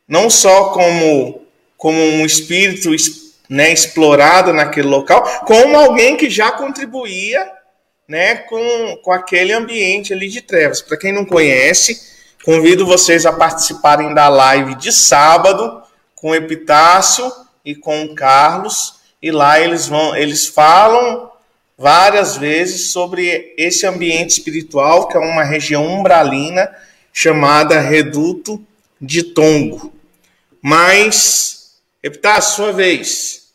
não 0.09 0.31
só 0.31 0.71
como, 0.71 1.43
como 1.77 1.99
um 1.99 2.25
espírito 2.25 2.91
né, 3.51 3.73
explorado 3.73 4.53
naquele 4.53 4.89
local, 4.89 5.23
como 5.45 5.77
alguém 5.77 6.17
que 6.17 6.31
já 6.31 6.53
contribuía 6.53 7.51
né, 8.09 8.37
com, 8.37 8.97
com 9.03 9.13
aquele 9.13 9.53
ambiente 9.53 10.13
ali 10.13 10.29
de 10.29 10.41
trevas. 10.41 10.81
Para 10.81 10.97
quem 10.97 11.13
não 11.13 11.25
conhece, 11.25 12.13
Convido 12.45 12.85
vocês 12.85 13.25
a 13.25 13.33
participarem 13.33 14.13
da 14.15 14.29
live 14.29 14.75
de 14.75 14.91
sábado 14.91 15.81
com 16.17 16.31
o 16.31 16.35
Epitácio 16.35 17.33
e 17.65 17.73
com 17.73 18.03
o 18.03 18.15
Carlos. 18.17 18.97
E 19.23 19.31
lá 19.31 19.61
eles 19.61 19.87
vão, 19.87 20.17
eles 20.17 20.49
falam 20.49 21.31
várias 21.77 22.37
vezes 22.37 22.93
sobre 22.93 23.55
esse 23.57 23.87
ambiente 23.87 24.31
espiritual, 24.31 25.09
que 25.09 25.17
é 25.17 25.21
uma 25.21 25.45
região 25.45 25.87
umbralina 25.87 26.71
chamada 27.13 27.81
Reduto 27.81 28.65
de 29.01 29.23
Tongo. 29.23 29.93
Mas, 30.63 31.81
Epitácio, 32.03 32.57
sua 32.57 32.73
vez. 32.73 33.53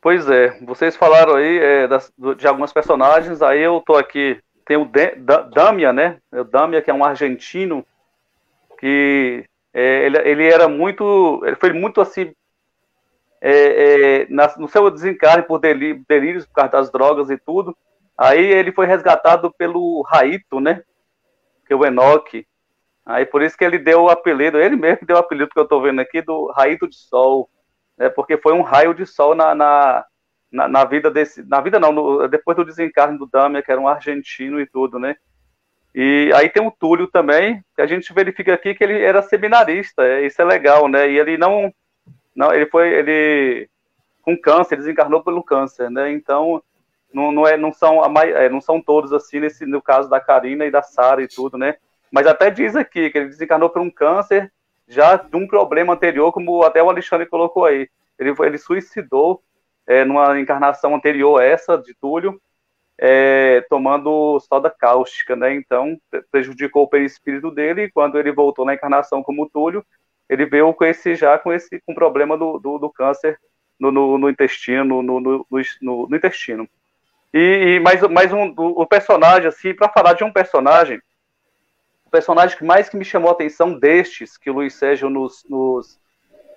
Pois 0.00 0.28
é, 0.28 0.58
vocês 0.62 0.96
falaram 0.96 1.36
aí 1.36 1.58
é, 1.58 1.88
das, 1.88 2.12
de 2.36 2.46
algumas 2.46 2.72
personagens, 2.72 3.40
aí 3.40 3.60
eu 3.60 3.82
tô 3.86 3.94
aqui 3.94 4.38
tem 4.64 4.76
o 4.76 4.90
Damia, 5.52 5.92
né? 5.92 6.18
O 6.32 6.44
Damia, 6.44 6.80
que 6.80 6.90
é 6.90 6.94
um 6.94 7.04
argentino, 7.04 7.84
que 8.78 9.44
é, 9.72 10.06
ele, 10.06 10.18
ele, 10.18 10.46
era 10.46 10.68
muito. 10.68 11.42
Ele 11.44 11.56
foi 11.56 11.72
muito 11.72 12.00
assim. 12.00 12.32
É, 13.46 14.22
é, 14.22 14.26
na, 14.30 14.50
no 14.56 14.66
seu 14.66 14.90
desencarne 14.90 15.42
por 15.42 15.60
delírios, 15.60 16.46
por 16.46 16.54
causa 16.54 16.72
das 16.72 16.90
drogas 16.90 17.28
e 17.28 17.36
tudo. 17.36 17.76
Aí 18.16 18.42
ele 18.42 18.72
foi 18.72 18.86
resgatado 18.86 19.52
pelo 19.52 20.00
Raito, 20.02 20.60
né? 20.60 20.82
Que 21.66 21.74
é 21.74 21.76
o 21.76 21.84
Enoque. 21.84 22.46
Aí 23.04 23.26
por 23.26 23.42
isso 23.42 23.56
que 23.56 23.64
ele 23.64 23.78
deu 23.78 24.04
o 24.04 24.08
apelido, 24.08 24.58
ele 24.58 24.76
mesmo 24.76 25.06
deu 25.06 25.16
o 25.16 25.18
apelido 25.18 25.50
que 25.50 25.58
eu 25.58 25.64
estou 25.64 25.82
vendo 25.82 26.00
aqui, 26.00 26.22
do 26.22 26.50
Raito 26.52 26.88
de 26.88 26.96
Sol. 26.96 27.50
Né? 27.98 28.08
Porque 28.08 28.38
foi 28.38 28.54
um 28.54 28.62
raio 28.62 28.94
de 28.94 29.04
sol 29.04 29.34
na, 29.34 29.54
na 29.54 30.04
na, 30.54 30.68
na, 30.68 30.84
vida 30.84 31.10
desse, 31.10 31.42
na 31.42 31.60
vida 31.60 31.80
não, 31.80 31.90
no, 31.90 32.28
depois 32.28 32.56
do 32.56 32.64
desencarne 32.64 33.18
do 33.18 33.26
Damian, 33.26 33.60
que 33.60 33.72
era 33.72 33.80
um 33.80 33.88
argentino 33.88 34.60
e 34.60 34.66
tudo, 34.66 35.00
né? 35.00 35.16
E 35.92 36.30
aí 36.32 36.48
tem 36.48 36.64
o 36.64 36.70
Túlio 36.70 37.08
também, 37.08 37.60
que 37.74 37.82
a 37.82 37.86
gente 37.86 38.12
verifica 38.14 38.54
aqui 38.54 38.72
que 38.72 38.84
ele 38.84 39.02
era 39.02 39.20
seminarista, 39.20 40.04
é, 40.04 40.24
isso 40.24 40.40
é 40.40 40.44
legal, 40.44 40.86
né? 40.86 41.10
E 41.10 41.18
ele 41.18 41.36
não, 41.36 41.72
não 42.34 42.52
ele 42.52 42.66
foi, 42.66 42.88
ele 42.92 43.68
com 44.22 44.36
câncer, 44.36 44.76
desencarnou 44.76 45.22
pelo 45.22 45.42
câncer, 45.42 45.90
né? 45.90 46.10
Então 46.12 46.62
não, 47.12 47.30
não, 47.30 47.46
é, 47.46 47.56
não 47.56 47.72
são 47.72 48.02
a, 48.02 48.26
é, 48.26 48.48
não 48.48 48.60
são 48.60 48.80
todos 48.80 49.12
assim 49.12 49.40
nesse 49.40 49.64
no 49.66 49.80
caso 49.80 50.08
da 50.08 50.20
Karina 50.20 50.64
e 50.64 50.70
da 50.70 50.82
Sara 50.82 51.22
e 51.22 51.28
tudo, 51.28 51.56
né? 51.56 51.76
Mas 52.10 52.26
até 52.26 52.50
diz 52.50 52.76
aqui 52.76 53.10
que 53.10 53.18
ele 53.18 53.28
desencarnou 53.28 53.70
por 53.70 53.82
um 53.82 53.90
câncer 53.90 54.52
já 54.86 55.16
de 55.16 55.36
um 55.36 55.46
problema 55.46 55.94
anterior, 55.94 56.32
como 56.32 56.62
até 56.62 56.82
o 56.82 56.90
Alexandre 56.90 57.26
colocou 57.26 57.64
aí. 57.64 57.88
Ele, 58.18 58.34
ele 58.40 58.58
suicidou 58.58 59.42
é, 59.86 60.04
numa 60.04 60.38
encarnação 60.38 60.94
anterior 60.94 61.40
a 61.40 61.44
essa, 61.44 61.76
de 61.76 61.94
Túlio, 61.94 62.40
é, 62.98 63.62
tomando 63.68 64.38
soda 64.40 64.70
cáustica, 64.70 65.34
né? 65.34 65.54
Então, 65.54 65.98
prejudicou 66.30 66.84
o 66.84 66.88
perispírito 66.88 67.50
dele, 67.50 67.84
e 67.84 67.90
quando 67.90 68.18
ele 68.18 68.32
voltou 68.32 68.64
na 68.64 68.74
encarnação 68.74 69.22
como 69.22 69.48
Túlio, 69.48 69.84
ele 70.28 70.46
veio 70.46 70.72
com 70.72 70.84
esse, 70.84 71.14
já 71.14 71.38
com 71.38 71.52
esse 71.52 71.80
com 71.86 71.94
problema 71.94 72.36
do, 72.36 72.58
do, 72.58 72.78
do 72.78 72.90
câncer 72.90 73.38
no, 73.78 73.90
no, 73.90 74.18
no, 74.18 74.30
intestino, 74.30 75.02
no, 75.02 75.20
no, 75.20 75.46
no, 75.82 76.16
intestino. 76.16 76.68
E, 77.32 77.76
e 77.76 77.80
mais, 77.80 78.00
mais 78.02 78.32
um 78.32 78.54
o 78.56 78.86
personagem, 78.86 79.48
assim, 79.48 79.74
para 79.74 79.88
falar 79.88 80.14
de 80.14 80.24
um 80.24 80.32
personagem, 80.32 81.00
o 82.06 82.10
personagem 82.10 82.56
que 82.56 82.64
mais 82.64 82.88
que 82.88 82.96
me 82.96 83.04
chamou 83.04 83.30
a 83.30 83.32
atenção 83.32 83.78
destes 83.78 84.36
que 84.36 84.48
o 84.48 84.54
Luiz 84.54 84.74
Sérgio 84.74 85.10
nos, 85.10 85.44
nos, 85.48 86.00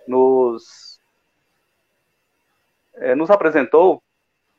nos 0.07 1.00
é, 2.95 3.15
nos 3.15 3.29
apresentou 3.29 4.01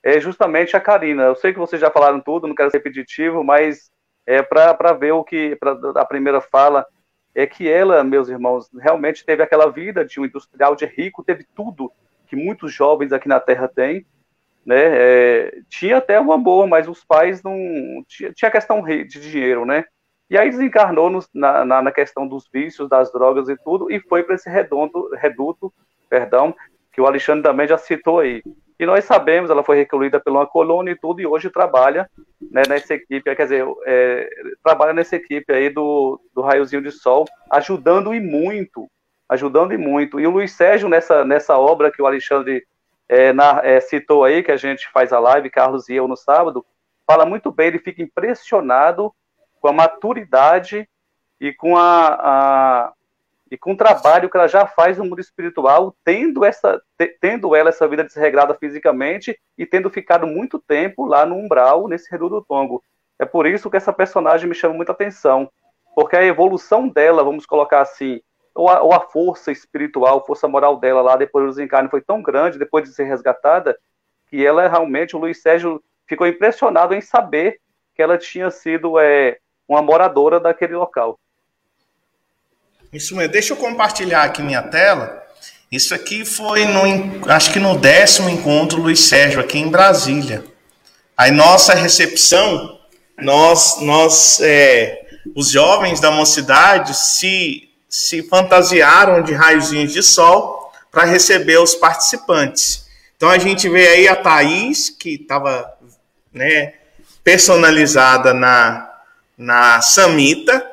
é 0.02 0.20
justamente 0.20 0.76
a 0.76 0.80
Karina. 0.80 1.24
Eu 1.24 1.36
sei 1.36 1.52
que 1.52 1.58
vocês 1.58 1.80
já 1.80 1.90
falaram 1.90 2.20
tudo, 2.20 2.46
não 2.46 2.54
quero 2.54 2.70
ser 2.70 2.78
repetitivo, 2.78 3.42
mas 3.42 3.90
é 4.26 4.42
para 4.42 4.92
ver 4.92 5.12
o 5.12 5.24
que 5.24 5.56
pra, 5.56 5.76
a 5.96 6.04
primeira 6.04 6.40
fala 6.40 6.86
é 7.38 7.46
que 7.46 7.68
ela, 7.68 8.02
meus 8.02 8.28
irmãos, 8.28 8.68
realmente 8.80 9.24
teve 9.24 9.44
aquela 9.44 9.70
vida 9.70 10.04
de 10.04 10.18
um 10.18 10.24
industrial 10.24 10.74
de 10.74 10.84
rico, 10.86 11.22
teve 11.22 11.46
tudo 11.54 11.92
que 12.26 12.34
muitos 12.34 12.72
jovens 12.72 13.12
aqui 13.12 13.28
na 13.28 13.38
Terra 13.38 13.68
têm, 13.68 14.04
né? 14.66 14.82
É, 14.84 15.60
tinha 15.68 15.98
até 15.98 16.18
uma 16.18 16.36
boa, 16.36 16.66
mas 16.66 16.88
os 16.88 17.04
pais 17.04 17.40
não 17.40 17.56
tinha, 18.08 18.32
tinha 18.32 18.50
questão 18.50 18.82
de 18.82 19.04
dinheiro, 19.04 19.64
né? 19.64 19.84
E 20.28 20.36
aí 20.36 20.50
desencarnou 20.50 21.08
no, 21.08 21.20
na, 21.32 21.64
na, 21.64 21.82
na, 21.82 21.92
questão 21.92 22.26
dos 22.26 22.48
vícios, 22.52 22.88
das 22.88 23.12
drogas 23.12 23.48
e 23.48 23.56
tudo, 23.56 23.88
e 23.88 24.00
foi 24.00 24.24
para 24.24 24.34
esse 24.34 24.50
redondo, 24.50 25.08
reduto, 25.14 25.72
perdão, 26.10 26.52
que 26.92 27.00
o 27.00 27.06
Alexandre 27.06 27.44
também 27.44 27.68
já 27.68 27.78
citou 27.78 28.18
aí. 28.18 28.42
E 28.78 28.86
nós 28.86 29.04
sabemos, 29.04 29.50
ela 29.50 29.64
foi 29.64 29.76
recluída 29.76 30.20
por 30.20 30.30
uma 30.30 30.46
colônia 30.46 30.92
e 30.92 30.96
tudo, 30.96 31.20
e 31.20 31.26
hoje 31.26 31.50
trabalha 31.50 32.08
né, 32.40 32.62
nessa 32.68 32.94
equipe, 32.94 33.34
quer 33.34 33.42
dizer, 33.42 33.66
é, 33.84 34.30
trabalha 34.62 34.92
nessa 34.92 35.16
equipe 35.16 35.52
aí 35.52 35.68
do, 35.68 36.20
do 36.32 36.42
Raiozinho 36.42 36.82
de 36.82 36.92
Sol, 36.92 37.24
ajudando 37.50 38.14
e 38.14 38.20
muito, 38.20 38.88
ajudando 39.28 39.72
e 39.72 39.76
muito. 39.76 40.20
E 40.20 40.26
o 40.26 40.30
Luiz 40.30 40.52
Sérgio, 40.52 40.88
nessa, 40.88 41.24
nessa 41.24 41.58
obra 41.58 41.90
que 41.90 42.00
o 42.00 42.06
Alexandre 42.06 42.64
é, 43.08 43.32
na, 43.32 43.60
é, 43.64 43.80
citou 43.80 44.22
aí, 44.22 44.44
que 44.44 44.52
a 44.52 44.56
gente 44.56 44.88
faz 44.90 45.12
a 45.12 45.18
live, 45.18 45.50
Carlos 45.50 45.88
e 45.88 45.94
eu 45.94 46.06
no 46.06 46.16
sábado, 46.16 46.64
fala 47.04 47.26
muito 47.26 47.50
bem, 47.50 47.68
ele 47.68 47.78
fica 47.80 48.00
impressionado 48.00 49.12
com 49.60 49.68
a 49.68 49.72
maturidade 49.72 50.88
e 51.40 51.52
com 51.52 51.76
a, 51.76 52.14
a 52.14 52.92
e 53.50 53.56
com 53.56 53.72
o 53.72 53.76
trabalho 53.76 54.28
que 54.28 54.36
ela 54.36 54.46
já 54.46 54.66
faz 54.66 54.98
no 54.98 55.04
mundo 55.04 55.20
espiritual, 55.20 55.94
tendo 56.04 56.44
essa, 56.44 56.80
tendo 57.20 57.54
ela 57.54 57.70
essa 57.70 57.86
vida 57.88 58.04
desregrada 58.04 58.54
fisicamente 58.54 59.38
e 59.56 59.64
tendo 59.64 59.90
ficado 59.90 60.26
muito 60.26 60.58
tempo 60.58 61.06
lá 61.06 61.24
no 61.24 61.36
umbral, 61.36 61.88
nesse 61.88 62.10
reduto 62.10 62.36
do 62.36 62.44
Tongo. 62.44 62.82
É 63.18 63.24
por 63.24 63.46
isso 63.46 63.70
que 63.70 63.76
essa 63.76 63.92
personagem 63.92 64.48
me 64.48 64.54
chama 64.54 64.74
muita 64.74 64.92
atenção, 64.92 65.50
porque 65.94 66.16
a 66.16 66.24
evolução 66.24 66.88
dela, 66.88 67.24
vamos 67.24 67.46
colocar 67.46 67.80
assim, 67.80 68.20
ou 68.54 68.68
a, 68.68 68.82
ou 68.82 68.92
a 68.92 69.00
força 69.00 69.50
espiritual, 69.50 70.24
força 70.26 70.46
moral 70.46 70.76
dela 70.78 71.00
lá 71.00 71.16
depois 71.16 71.44
do 71.44 71.50
desencarne 71.50 71.88
foi 71.88 72.00
tão 72.00 72.22
grande, 72.22 72.58
depois 72.58 72.84
de 72.84 72.94
ser 72.94 73.04
resgatada, 73.04 73.78
que 74.28 74.44
ela 74.44 74.68
realmente, 74.68 75.16
o 75.16 75.18
Luiz 75.18 75.40
Sérgio 75.40 75.82
ficou 76.06 76.26
impressionado 76.26 76.94
em 76.94 77.00
saber 77.00 77.60
que 77.94 78.02
ela 78.02 78.18
tinha 78.18 78.50
sido 78.50 78.98
é, 78.98 79.38
uma 79.66 79.82
moradora 79.82 80.38
daquele 80.38 80.74
local. 80.74 81.18
Isso 82.92 83.14
mesmo. 83.14 83.32
Deixa 83.32 83.52
eu 83.52 83.56
compartilhar 83.56 84.24
aqui 84.24 84.42
minha 84.42 84.62
tela. 84.62 85.22
Isso 85.70 85.94
aqui 85.94 86.24
foi 86.24 86.64
no, 86.64 87.30
acho 87.30 87.52
que 87.52 87.58
no 87.58 87.78
décimo 87.78 88.30
encontro 88.30 88.80
Luiz 88.80 89.00
Sérgio 89.00 89.40
aqui 89.40 89.58
em 89.58 89.68
Brasília. 89.68 90.44
Aí 91.16 91.30
nossa 91.30 91.74
recepção, 91.74 92.78
nós, 93.18 93.80
nós, 93.80 94.40
é, 94.40 95.06
os 95.34 95.50
jovens 95.50 96.00
da 96.00 96.10
mocidade 96.10 96.96
se 96.96 97.68
se 97.88 98.22
fantasiaram 98.22 99.22
de 99.22 99.32
raiozinhos 99.32 99.92
de 99.92 100.02
sol 100.02 100.70
para 100.90 101.04
receber 101.04 101.58
os 101.58 101.74
participantes. 101.74 102.86
Então 103.16 103.30
a 103.30 103.38
gente 103.38 103.68
vê 103.68 103.88
aí 103.88 104.08
a 104.08 104.14
Thaís, 104.14 104.90
que 104.90 105.14
estava 105.14 105.72
né, 106.32 106.74
personalizada 107.24 108.34
na, 108.34 108.90
na 109.36 109.80
Samita, 109.80 110.64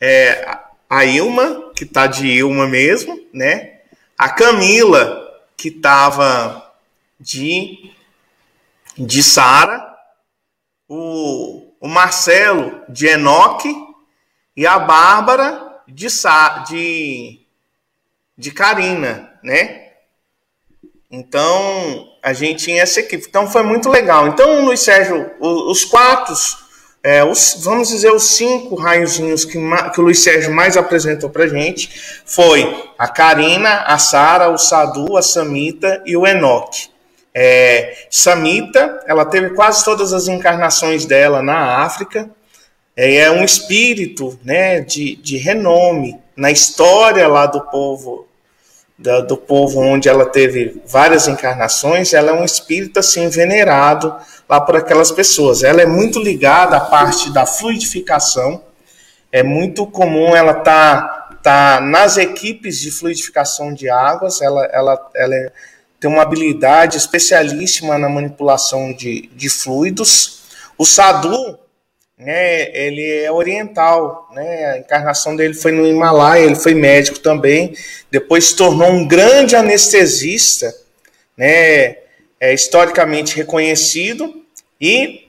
é, 0.00 0.58
a 0.94 1.04
Ilma, 1.04 1.72
que 1.74 1.82
está 1.82 2.06
de 2.06 2.26
Ilma 2.26 2.68
mesmo, 2.68 3.18
né? 3.32 3.80
A 4.16 4.28
Camila, 4.28 5.28
que 5.56 5.68
estava 5.68 6.72
de, 7.18 7.90
de 8.96 9.20
Sara, 9.20 9.92
o, 10.88 11.72
o 11.80 11.88
Marcelo 11.88 12.80
de 12.88 13.06
Enoque 13.06 13.74
e 14.56 14.64
a 14.64 14.78
Bárbara 14.78 15.82
de, 15.88 16.06
de, 16.68 17.40
de 18.38 18.50
Karina, 18.52 19.32
né? 19.42 19.90
Então, 21.10 22.08
a 22.22 22.32
gente 22.32 22.66
tinha 22.66 22.82
essa 22.82 23.00
equipe. 23.00 23.26
Então, 23.28 23.50
foi 23.50 23.64
muito 23.64 23.88
legal. 23.88 24.28
Então, 24.28 24.64
Luiz 24.64 24.80
Sérgio, 24.80 25.32
os 25.40 25.84
quatro, 25.84 26.34
é, 27.04 27.22
os, 27.22 27.58
vamos 27.60 27.88
dizer, 27.88 28.10
os 28.10 28.30
cinco 28.30 28.74
raiozinhos 28.76 29.44
que, 29.44 29.58
que 29.92 30.00
o 30.00 30.04
Luiz 30.04 30.24
Sérgio 30.24 30.50
mais 30.54 30.74
apresentou 30.74 31.28
pra 31.28 31.46
gente 31.46 31.90
foi 32.24 32.90
a 32.98 33.06
Karina, 33.06 33.82
a 33.82 33.98
Sara, 33.98 34.48
o 34.48 34.56
Sadu, 34.56 35.14
a 35.18 35.20
Samita 35.20 36.02
e 36.06 36.16
o 36.16 36.26
Enoque. 36.26 36.88
É, 37.34 38.06
Samita, 38.10 39.00
ela 39.06 39.26
teve 39.26 39.50
quase 39.50 39.84
todas 39.84 40.14
as 40.14 40.28
encarnações 40.28 41.04
dela 41.04 41.42
na 41.42 41.84
África. 41.84 42.30
É, 42.96 43.16
é 43.16 43.30
um 43.30 43.44
espírito 43.44 44.38
né, 44.42 44.80
de, 44.80 45.16
de 45.16 45.36
renome 45.36 46.18
na 46.34 46.50
história 46.50 47.28
lá 47.28 47.44
do 47.44 47.60
povo 47.60 48.26
da, 48.98 49.20
do 49.20 49.36
povo 49.36 49.80
onde 49.80 50.08
ela 50.08 50.24
teve 50.24 50.80
várias 50.86 51.26
encarnações, 51.28 52.14
ela 52.14 52.30
é 52.30 52.32
um 52.32 52.44
espírito 52.44 53.00
assim 53.00 53.28
venerado 53.28 54.14
lá 54.48 54.60
por 54.60 54.76
aquelas 54.76 55.10
pessoas. 55.10 55.62
Ela 55.62 55.82
é 55.82 55.86
muito 55.86 56.18
ligada 56.18 56.76
à 56.76 56.80
parte 56.80 57.32
da 57.32 57.46
fluidificação. 57.46 58.62
É 59.32 59.42
muito 59.42 59.86
comum 59.86 60.34
ela 60.36 60.58
estar 60.58 61.28
tá, 61.42 61.76
tá 61.76 61.80
nas 61.80 62.16
equipes 62.16 62.78
de 62.78 62.90
fluidificação 62.90 63.72
de 63.72 63.88
águas. 63.88 64.40
Ela, 64.40 64.64
ela, 64.66 65.10
ela 65.14 65.34
é, 65.34 65.52
tem 65.98 66.10
uma 66.10 66.22
habilidade 66.22 66.96
especialíssima 66.96 67.98
na 67.98 68.08
manipulação 68.08 68.92
de, 68.92 69.28
de 69.34 69.48
fluidos. 69.48 70.42
O 70.76 70.84
Sadhu, 70.84 71.58
né, 72.18 72.76
ele 72.76 73.24
é 73.24 73.30
oriental, 73.30 74.28
né, 74.32 74.66
a 74.66 74.78
encarnação 74.78 75.34
dele 75.34 75.54
foi 75.54 75.72
no 75.72 75.86
Himalaia, 75.86 76.44
ele 76.44 76.54
foi 76.54 76.74
médico 76.74 77.18
também, 77.18 77.74
depois 78.10 78.46
se 78.46 78.56
tornou 78.56 78.88
um 78.88 79.06
grande 79.06 79.56
anestesista, 79.56 80.74
né, 81.36 82.03
é 82.44 82.52
historicamente 82.52 83.34
reconhecido, 83.34 84.44
e 84.78 85.28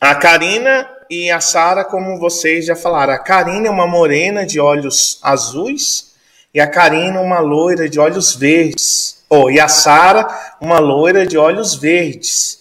a 0.00 0.14
Karina 0.14 0.88
e 1.10 1.30
a 1.30 1.38
Sara, 1.38 1.84
como 1.84 2.18
vocês 2.18 2.64
já 2.64 2.74
falaram, 2.74 3.12
a 3.12 3.18
Karina 3.18 3.66
é 3.66 3.70
uma 3.70 3.86
morena 3.86 4.46
de 4.46 4.58
olhos 4.58 5.18
azuis 5.22 6.14
e 6.54 6.60
a 6.60 6.66
Karina 6.66 7.20
uma 7.20 7.40
loira 7.40 7.90
de 7.90 8.00
olhos 8.00 8.34
verdes, 8.34 9.22
oh, 9.28 9.50
e 9.50 9.60
a 9.60 9.68
Sara 9.68 10.26
uma 10.62 10.78
loira 10.78 11.26
de 11.26 11.36
olhos 11.36 11.74
verdes. 11.74 12.60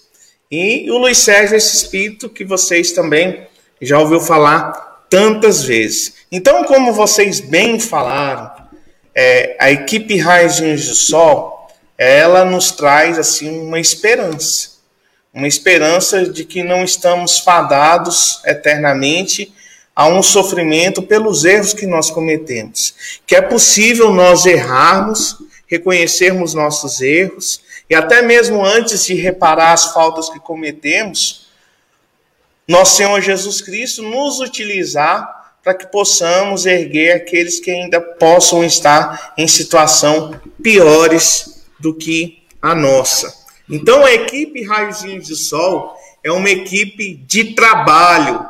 E 0.52 0.92
o 0.92 0.98
Luiz 0.98 1.18
Sérgio 1.18 1.56
esse 1.56 1.74
espírito 1.74 2.28
que 2.28 2.44
vocês 2.44 2.92
também 2.92 3.48
já 3.82 3.98
ouviu 3.98 4.20
falar 4.20 5.06
tantas 5.10 5.64
vezes. 5.64 6.16
Então, 6.30 6.66
como 6.66 6.92
vocês 6.92 7.40
bem 7.40 7.80
falaram, 7.80 8.52
é, 9.16 9.56
a 9.58 9.72
equipe 9.72 10.18
Raios 10.18 10.60
do 10.60 10.96
Sol, 10.96 11.57
ela 11.98 12.46
nos 12.46 12.72
traz 12.72 13.18
assim 13.18 13.60
uma 13.60 13.80
esperança. 13.80 14.78
Uma 15.34 15.48
esperança 15.48 16.26
de 16.26 16.46
que 16.46 16.64
não 16.64 16.84
estamos 16.84 17.40
fadados 17.40 18.42
eternamente 18.46 19.54
a 19.96 20.08
um 20.08 20.22
sofrimento 20.22 21.02
pelos 21.02 21.44
erros 21.44 21.74
que 21.74 21.88
nós 21.88 22.12
cometemos. 22.12 23.20
Que 23.26 23.36
é 23.36 23.42
possível 23.42 24.14
nós 24.14 24.46
errarmos, 24.46 25.38
reconhecermos 25.66 26.54
nossos 26.54 27.02
erros 27.02 27.62
e 27.90 27.96
até 27.96 28.22
mesmo 28.22 28.64
antes 28.64 29.06
de 29.06 29.16
reparar 29.16 29.74
as 29.74 29.94
faltas 29.94 30.30
que 30.30 30.40
cometemos, 30.40 31.48
nosso 32.68 32.98
Senhor 32.98 33.20
Jesus 33.22 33.62
Cristo 33.62 34.04
nos 34.04 34.40
utilizar 34.40 35.56
para 35.64 35.74
que 35.74 35.88
possamos 35.88 36.66
erguer 36.66 37.14
aqueles 37.14 37.60
que 37.60 37.72
ainda 37.72 38.00
possam 38.00 38.64
estar 38.64 39.34
em 39.38 39.48
situação 39.48 40.40
piores 40.62 41.57
do 41.80 41.94
que 41.94 42.44
a 42.62 42.74
nossa. 42.74 43.46
Então 43.70 44.06
a 44.06 44.14
equipe 44.14 44.64
Raiozinhos 44.64 45.28
de 45.28 45.36
Sol 45.36 45.96
é 46.24 46.32
uma 46.32 46.50
equipe 46.50 47.16
de 47.16 47.54
trabalho, 47.54 48.46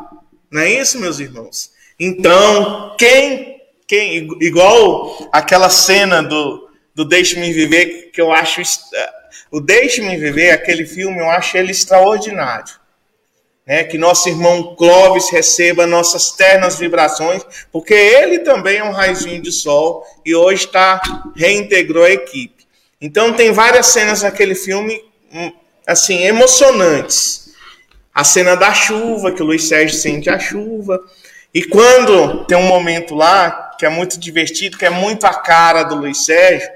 não 0.50 0.62
é 0.62 0.72
isso, 0.72 1.00
meus 1.00 1.20
irmãos? 1.20 1.72
Então, 2.00 2.96
quem, 2.98 3.62
quem 3.88 4.30
igual 4.40 5.30
aquela 5.32 5.70
cena 5.70 6.22
do, 6.22 6.70
do 6.96 7.04
Deixe-me 7.04 7.52
Viver, 7.52 8.12
que 8.12 8.22
eu 8.22 8.32
acho 8.32 8.62
o 9.52 9.60
Deixe-me 9.60 10.16
Viver, 10.18 10.52
aquele 10.52 10.86
filme, 10.86 11.20
eu 11.20 11.30
acho 11.30 11.58
ele 11.58 11.72
extraordinário. 11.72 12.74
Né? 13.66 13.84
Que 13.84 13.98
nosso 13.98 14.30
irmão 14.30 14.76
Clóvis 14.76 15.30
receba 15.30 15.86
nossas 15.86 16.32
ternas 16.32 16.80
vibrações, 16.80 17.44
porque 17.72 17.94
ele 17.94 18.40
também 18.40 18.78
é 18.78 18.84
um 18.84 18.92
raizinho 18.92 19.42
de 19.42 19.52
sol 19.52 20.06
e 20.26 20.34
hoje 20.34 20.66
está 20.66 21.02
reintegrou 21.36 22.06
a 22.06 22.12
equipe. 22.12 22.57
Então 23.00 23.34
tem 23.34 23.52
várias 23.52 23.88
cenas 23.88 24.24
naquele 24.24 24.56
filme 24.56 25.02
hum, 25.32 25.52
assim 25.86 26.24
emocionantes. 26.24 27.48
A 28.14 28.24
cena 28.24 28.56
da 28.56 28.74
chuva, 28.74 29.32
que 29.32 29.44
o 29.44 29.46
Luiz 29.46 29.68
Sérgio 29.68 29.96
sente 29.96 30.30
a 30.30 30.40
chuva. 30.40 31.00
E 31.54 31.64
quando 31.64 32.46
tem 32.46 32.58
um 32.58 32.64
momento 32.64 33.14
lá 33.14 33.76
que 33.78 33.86
é 33.86 33.90
muito 33.90 34.20
divertido, 34.20 34.78
que 34.78 34.86
é 34.86 34.90
muito 34.90 35.26
a 35.26 35.34
cara 35.34 35.84
do 35.84 35.96
Luiz 35.96 36.26
Sérgio, 36.26 36.70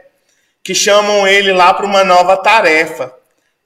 que 0.64 0.76
chamam 0.76 1.28
ele 1.28 1.52
lá 1.52 1.74
para 1.74 1.86
uma 1.86 2.04
nova 2.04 2.38
tarefa. 2.38 3.12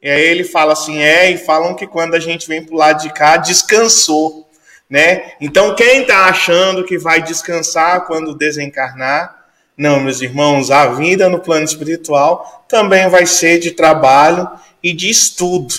E 0.01 0.09
aí 0.09 0.21
ele 0.21 0.43
fala 0.43 0.73
assim: 0.73 1.01
é, 1.01 1.29
e 1.31 1.37
falam 1.37 1.75
que 1.75 1.85
quando 1.85 2.15
a 2.15 2.19
gente 2.19 2.47
vem 2.47 2.63
para 2.63 2.73
o 2.73 2.77
lado 2.77 3.01
de 3.01 3.11
cá, 3.11 3.37
descansou. 3.37 4.49
Né? 4.89 5.33
Então, 5.41 5.75
quem 5.75 6.01
está 6.01 6.25
achando 6.25 6.85
que 6.85 6.97
vai 6.97 7.21
descansar 7.21 8.05
quando 8.05 8.35
desencarnar, 8.35 9.44
não, 9.77 9.99
meus 9.99 10.21
irmãos, 10.21 10.71
a 10.71 10.88
vida 10.88 11.29
no 11.29 11.39
plano 11.39 11.65
espiritual 11.65 12.65
também 12.67 13.09
vai 13.09 13.25
ser 13.25 13.59
de 13.59 13.71
trabalho 13.71 14.49
e 14.81 14.93
de 14.93 15.09
estudo. 15.09 15.73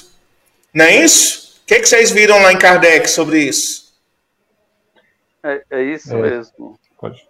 Não 0.73 0.85
é 0.85 0.97
isso? 1.05 1.61
O 1.63 1.67
que, 1.67 1.81
que 1.81 1.89
vocês 1.89 2.11
viram 2.11 2.41
lá 2.43 2.53
em 2.53 2.59
Kardec 2.59 3.09
sobre 3.09 3.41
isso? 3.41 3.95
É, 5.43 5.63
é 5.71 5.83
isso 5.83 6.15
é, 6.15 6.21
mesmo. 6.21 6.79
Pode. 7.01 7.27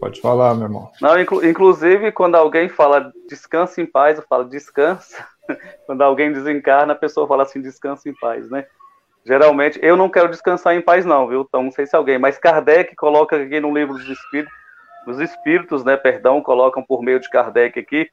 Pode 0.00 0.20
falar, 0.20 0.54
meu 0.54 0.64
irmão. 0.64 0.90
Não, 1.00 1.20
inclu 1.20 1.44
inclusive, 1.44 2.12
quando 2.12 2.36
alguém 2.36 2.68
fala 2.68 3.12
descansa 3.28 3.80
em 3.80 3.86
paz, 3.86 4.18
eu 4.18 4.24
falo 4.28 4.44
descansa. 4.44 5.26
quando 5.86 6.02
alguém 6.02 6.32
desencarna, 6.32 6.92
a 6.92 6.96
pessoa 6.96 7.26
fala 7.26 7.42
assim, 7.42 7.60
descansa 7.60 8.08
em 8.08 8.14
paz, 8.14 8.48
né? 8.50 8.66
Geralmente, 9.24 9.78
eu 9.82 9.96
não 9.96 10.08
quero 10.08 10.30
descansar 10.30 10.74
em 10.74 10.80
paz, 10.80 11.04
não, 11.04 11.26
viu? 11.28 11.44
Então, 11.46 11.62
não 11.62 11.70
sei 11.70 11.86
se 11.86 11.94
alguém, 11.94 12.18
mas 12.18 12.38
Kardec 12.38 12.94
coloca 12.96 13.36
aqui 13.36 13.60
no 13.60 13.74
livro 13.74 13.94
dos 13.94 14.08
Espíritos, 14.08 14.52
dos 15.06 15.20
Espíritos, 15.20 15.84
né? 15.84 15.96
Perdão, 15.96 16.42
colocam 16.42 16.82
por 16.82 17.02
meio 17.02 17.20
de 17.20 17.30
Kardec 17.30 17.78
aqui, 17.78 18.10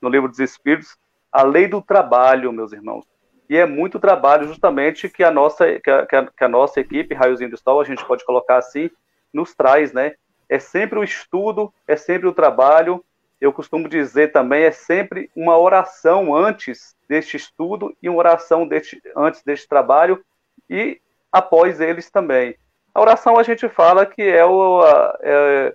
no 0.00 0.08
livro 0.08 0.28
dos 0.28 0.38
Espíritos, 0.38 0.96
a 1.30 1.42
lei 1.42 1.66
do 1.66 1.80
trabalho, 1.80 2.52
meus 2.52 2.72
irmãos. 2.72 3.04
E 3.48 3.56
é 3.56 3.66
muito 3.66 4.00
trabalho, 4.00 4.48
justamente, 4.48 5.08
que 5.08 5.22
a 5.22 5.30
nossa, 5.30 5.78
que 5.78 5.90
a, 5.90 6.06
que 6.06 6.44
a 6.44 6.48
nossa 6.48 6.80
equipe, 6.80 7.14
Raiozinho 7.14 7.50
do 7.50 7.56
Sol, 7.56 7.80
a 7.80 7.84
gente 7.84 8.04
pode 8.04 8.24
colocar 8.24 8.56
assim, 8.56 8.90
nos 9.32 9.54
traz, 9.54 9.92
né? 9.92 10.14
é 10.52 10.58
sempre 10.58 10.98
o 10.98 11.02
estudo, 11.02 11.72
é 11.88 11.96
sempre 11.96 12.28
o 12.28 12.32
trabalho. 12.34 13.02
Eu 13.40 13.54
costumo 13.54 13.88
dizer 13.88 14.32
também, 14.32 14.64
é 14.64 14.70
sempre 14.70 15.30
uma 15.34 15.56
oração 15.56 16.36
antes 16.36 16.94
deste 17.08 17.38
estudo 17.38 17.96
e 18.02 18.08
uma 18.08 18.18
oração 18.18 18.68
deste, 18.68 19.00
antes 19.16 19.42
deste 19.42 19.66
trabalho 19.66 20.22
e 20.68 21.00
após 21.32 21.80
eles 21.80 22.10
também. 22.10 22.54
A 22.94 23.00
oração 23.00 23.38
a 23.38 23.42
gente 23.42 23.66
fala 23.70 24.04
que 24.04 24.20
é, 24.20 24.44
o, 24.44 24.82
é 25.20 25.74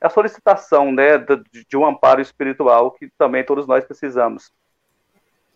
a 0.00 0.08
solicitação 0.08 0.90
né, 0.90 1.18
de, 1.18 1.64
de, 1.68 1.76
um 1.76 1.86
amparo 1.86 2.20
espiritual 2.20 2.90
que 2.92 3.08
também 3.18 3.44
todos 3.44 3.66
nós 3.66 3.84
precisamos. 3.84 4.52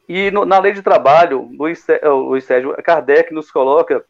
E 0.08 0.30
no, 0.30 0.44
na 0.44 0.58
lei 0.58 0.72
de 0.72 0.82
trabalho, 0.82 1.48
Luiz, 1.56 1.86
Luiz 2.02 2.44
Sérgio 2.44 2.74
Kardec 2.82 3.32
nos 3.32 3.50
coloca 3.50 4.04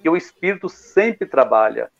que 0.00 0.08
o 0.08 0.16
espírito 0.16 0.68
sempre 0.68 1.26
trabalha 1.26 1.90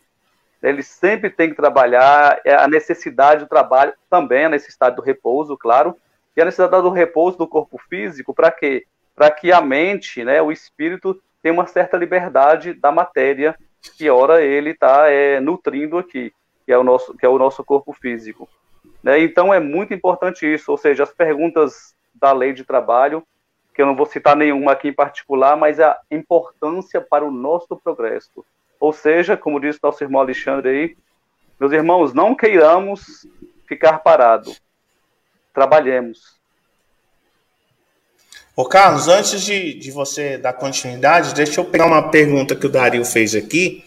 ele 0.64 0.82
sempre 0.82 1.28
tem 1.28 1.50
que 1.50 1.56
trabalhar 1.56 2.40
é 2.44 2.54
a 2.54 2.66
necessidade 2.66 3.44
do 3.44 3.48
trabalho, 3.48 3.92
também 4.08 4.46
a 4.46 4.48
necessidade 4.48 4.96
do 4.96 5.02
repouso, 5.02 5.56
claro, 5.58 5.96
e 6.34 6.40
a 6.40 6.44
necessidade 6.44 6.82
do 6.82 6.90
repouso 6.90 7.36
do 7.36 7.46
corpo 7.46 7.78
físico, 7.78 8.32
para 8.32 8.50
quê? 8.50 8.86
Para 9.14 9.30
que 9.30 9.52
a 9.52 9.60
mente, 9.60 10.24
né, 10.24 10.40
o 10.40 10.50
espírito, 10.50 11.20
tenha 11.42 11.52
uma 11.52 11.66
certa 11.66 11.98
liberdade 11.98 12.72
da 12.72 12.90
matéria 12.90 13.54
que 13.96 14.08
ora 14.08 14.42
ele 14.42 14.70
está 14.70 15.10
é, 15.10 15.38
nutrindo 15.38 15.98
aqui, 15.98 16.32
que 16.64 16.72
é, 16.72 16.78
o 16.78 16.82
nosso, 16.84 17.14
que 17.14 17.26
é 17.26 17.28
o 17.28 17.38
nosso 17.38 17.62
corpo 17.64 17.92
físico. 17.92 18.48
Né? 19.02 19.20
Então 19.20 19.52
é 19.52 19.60
muito 19.60 19.92
importante 19.92 20.46
isso, 20.46 20.70
ou 20.70 20.78
seja, 20.78 21.02
as 21.02 21.12
perguntas 21.12 21.94
da 22.14 22.32
lei 22.32 22.52
de 22.52 22.64
trabalho, 22.64 23.22
que 23.74 23.82
eu 23.82 23.86
não 23.86 23.96
vou 23.96 24.06
citar 24.06 24.36
nenhuma 24.36 24.72
aqui 24.72 24.88
em 24.88 24.92
particular, 24.92 25.56
mas 25.56 25.80
a 25.80 25.98
importância 26.10 27.00
para 27.00 27.24
o 27.24 27.30
nosso 27.30 27.76
progresso. 27.76 28.44
Ou 28.80 28.92
seja, 28.92 29.36
como 29.36 29.60
disse 29.60 29.80
nosso 29.82 30.02
irmão 30.02 30.22
Alexandre 30.22 30.68
aí, 30.68 30.96
meus 31.58 31.72
irmãos, 31.72 32.14
não 32.14 32.34
queiramos 32.34 33.26
ficar 33.66 33.98
parado. 33.98 34.52
Trabalhemos. 35.52 36.34
Ô 38.56 38.64
Carlos, 38.64 39.08
antes 39.08 39.42
de, 39.42 39.74
de 39.74 39.90
você 39.90 40.38
dar 40.38 40.52
continuidade, 40.52 41.34
deixa 41.34 41.60
eu 41.60 41.64
pegar 41.64 41.86
uma 41.86 42.10
pergunta 42.10 42.54
que 42.54 42.66
o 42.66 42.68
Dario 42.68 43.04
fez 43.04 43.34
aqui. 43.34 43.84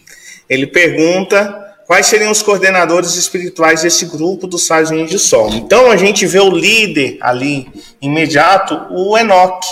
Ele 0.48 0.66
pergunta 0.66 1.67
quais 1.88 2.06
seriam 2.06 2.30
os 2.30 2.42
coordenadores 2.42 3.14
espirituais 3.14 3.80
desse 3.80 4.04
grupo 4.04 4.46
dos 4.46 4.66
Sazinhos 4.66 5.10
de 5.10 5.18
Sol. 5.18 5.48
Então 5.54 5.90
a 5.90 5.96
gente 5.96 6.26
vê 6.26 6.38
o 6.38 6.50
líder 6.50 7.16
ali 7.18 7.66
imediato, 7.98 8.78
o 8.90 9.16
Enoque, 9.16 9.66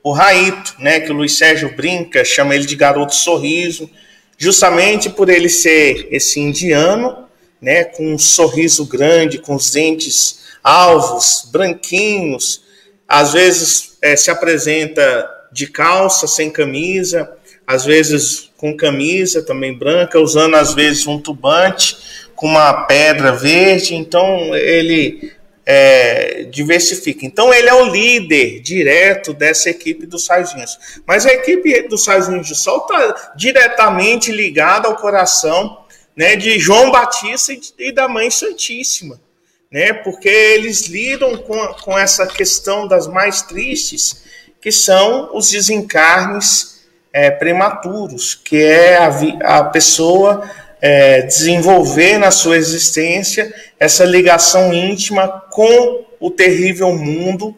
o 0.00 0.12
Raito, 0.12 0.76
né, 0.78 1.00
que 1.00 1.10
o 1.10 1.14
Luiz 1.14 1.36
Sérgio 1.36 1.74
brinca, 1.74 2.24
chama 2.24 2.54
ele 2.54 2.64
de 2.64 2.76
garoto 2.76 3.16
sorriso, 3.16 3.90
justamente 4.38 5.10
por 5.10 5.28
ele 5.28 5.48
ser 5.48 6.06
esse 6.12 6.38
indiano, 6.38 7.26
né, 7.60 7.82
com 7.82 8.14
um 8.14 8.18
sorriso 8.18 8.86
grande, 8.86 9.38
com 9.38 9.56
os 9.56 9.72
dentes 9.72 10.46
alvos, 10.62 11.48
branquinhos, 11.50 12.62
às 13.08 13.32
vezes 13.32 13.98
é, 14.00 14.14
se 14.14 14.30
apresenta 14.30 15.28
de 15.50 15.66
calça, 15.66 16.28
sem 16.28 16.48
camisa, 16.48 17.28
às 17.66 17.84
vezes 17.84 18.50
com 18.56 18.76
camisa 18.76 19.42
também 19.42 19.76
branca, 19.76 20.20
usando 20.20 20.54
às 20.54 20.72
vezes 20.72 21.06
um 21.06 21.20
tubante 21.20 21.96
com 22.34 22.46
uma 22.46 22.84
pedra 22.84 23.32
verde, 23.32 23.94
então 23.94 24.54
ele 24.54 25.32
é, 25.64 26.44
diversifica. 26.44 27.26
Então 27.26 27.52
ele 27.52 27.68
é 27.68 27.74
o 27.74 27.86
líder 27.86 28.60
direto 28.60 29.34
dessa 29.34 29.68
equipe 29.68 30.06
dos 30.06 30.24
Sarginhos. 30.24 30.78
Mas 31.04 31.26
a 31.26 31.32
equipe 31.32 31.88
dos 31.88 32.04
Sarginhos 32.04 32.46
de 32.46 32.54
Sol 32.54 32.82
está 32.82 33.32
diretamente 33.36 34.30
ligada 34.30 34.86
ao 34.86 34.96
coração 34.96 35.84
né, 36.14 36.36
de 36.36 36.58
João 36.58 36.90
Batista 36.90 37.52
e 37.78 37.90
da 37.90 38.06
Mãe 38.06 38.30
Santíssima. 38.30 39.20
Né, 39.68 39.92
porque 39.92 40.28
eles 40.28 40.86
lidam 40.86 41.36
com, 41.38 41.58
com 41.82 41.98
essa 41.98 42.24
questão 42.24 42.86
das 42.86 43.08
mais 43.08 43.42
tristes, 43.42 44.22
que 44.60 44.70
são 44.70 45.36
os 45.36 45.50
desencarnes 45.50 46.75
é, 47.16 47.30
prematuros, 47.30 48.34
que 48.34 48.62
é 48.62 48.98
a, 48.98 49.58
a 49.58 49.64
pessoa 49.64 50.46
é, 50.82 51.22
desenvolver 51.22 52.18
na 52.18 52.30
sua 52.30 52.58
existência 52.58 53.50
essa 53.80 54.04
ligação 54.04 54.70
íntima 54.74 55.26
com 55.50 56.04
o 56.20 56.30
terrível 56.30 56.94
mundo 56.94 57.56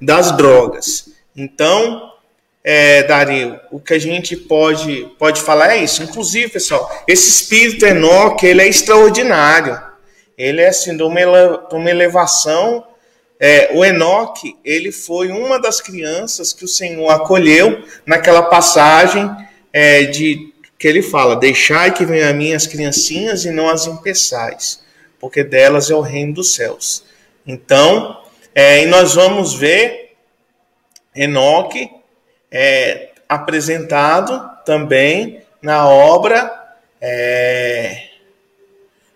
das 0.00 0.34
drogas. 0.34 1.10
Então, 1.36 2.12
é, 2.64 3.02
Dario, 3.02 3.60
o 3.70 3.78
que 3.78 3.92
a 3.92 3.98
gente 3.98 4.38
pode, 4.38 5.06
pode 5.18 5.42
falar 5.42 5.74
é 5.74 5.84
isso. 5.84 6.02
Inclusive, 6.02 6.48
pessoal, 6.48 6.90
esse 7.06 7.28
espírito 7.28 7.84
Enoque, 7.84 8.46
ele 8.46 8.62
é 8.62 8.68
extraordinário. 8.68 9.78
Ele 10.38 10.62
é 10.62 10.68
assim, 10.68 10.96
de 10.96 11.02
uma, 11.02 11.20
de 11.20 11.74
uma 11.74 11.90
elevação 11.90 12.82
é, 13.46 13.68
o 13.74 13.84
Enoque, 13.84 14.56
ele 14.64 14.90
foi 14.90 15.28
uma 15.28 15.60
das 15.60 15.78
crianças 15.78 16.54
que 16.54 16.64
o 16.64 16.68
Senhor 16.68 17.10
acolheu 17.10 17.84
naquela 18.06 18.44
passagem 18.44 19.30
é, 19.70 20.04
de 20.04 20.50
que 20.78 20.88
ele 20.88 21.02
fala: 21.02 21.36
Deixai 21.36 21.92
que 21.92 22.06
venham 22.06 22.30
a 22.30 22.32
mim 22.32 22.54
as 22.54 22.66
criancinhas 22.66 23.44
e 23.44 23.50
não 23.50 23.68
as 23.68 23.86
impeçais, 23.86 24.82
porque 25.20 25.44
delas 25.44 25.90
é 25.90 25.94
o 25.94 26.00
reino 26.00 26.32
dos 26.32 26.54
céus. 26.54 27.04
Então, 27.46 28.18
é, 28.54 28.82
e 28.82 28.86
nós 28.86 29.14
vamos 29.14 29.52
ver 29.52 30.16
Enoque 31.14 31.90
é, 32.50 33.10
apresentado 33.28 34.40
também 34.64 35.42
na 35.60 35.86
obra 35.86 36.50
é, 36.98 38.04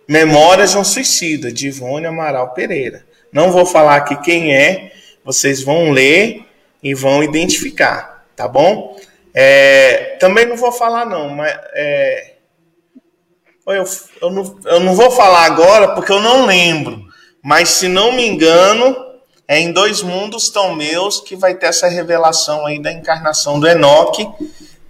Memórias 0.06 0.72
de 0.72 0.76
um 0.76 0.84
Suicida, 0.84 1.50
de 1.50 1.68
Ivone 1.68 2.04
Amaral 2.04 2.52
Pereira. 2.52 3.07
Não 3.32 3.52
vou 3.52 3.66
falar 3.66 3.96
aqui 3.96 4.16
quem 4.22 4.54
é, 4.54 4.92
vocês 5.24 5.62
vão 5.62 5.90
ler 5.90 6.44
e 6.82 6.94
vão 6.94 7.22
identificar, 7.22 8.24
tá 8.34 8.48
bom? 8.48 8.96
É, 9.34 10.16
também 10.18 10.46
não 10.46 10.56
vou 10.56 10.72
falar 10.72 11.04
não, 11.04 11.28
mas 11.30 11.52
é, 11.74 12.34
eu, 13.66 13.84
eu, 14.22 14.30
não, 14.30 14.58
eu 14.64 14.80
não 14.80 14.94
vou 14.94 15.10
falar 15.10 15.44
agora 15.44 15.94
porque 15.94 16.10
eu 16.10 16.20
não 16.20 16.46
lembro, 16.46 17.06
mas 17.42 17.68
se 17.68 17.88
não 17.88 18.12
me 18.12 18.26
engano, 18.26 18.96
é 19.46 19.60
em 19.60 19.72
Dois 19.72 20.02
Mundos 20.02 20.48
Tão 20.48 20.74
Meus 20.74 21.20
que 21.20 21.36
vai 21.36 21.54
ter 21.54 21.66
essa 21.66 21.88
revelação 21.88 22.66
aí 22.66 22.80
da 22.80 22.92
encarnação 22.92 23.60
do 23.60 23.68
Enoque, 23.68 24.28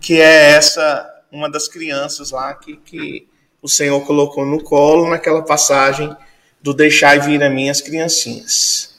que 0.01 0.20
é 0.20 0.53
essa 0.53 1.14
uma 1.31 1.51
das 1.51 1.68
crianças 1.68 2.31
lá 2.31 2.55
que, 2.55 2.77
que 2.77 3.29
o 3.61 3.68
Senhor 3.68 4.01
colocou 4.07 4.46
no 4.46 4.62
colo 4.62 5.09
naquela 5.09 5.42
passagem 5.42 6.14
do 6.62 6.75
Deixai 6.75 7.21
Vir 7.21 7.42
a 7.42 7.51
Minhas 7.51 7.81
Criancinhas. 7.81 8.99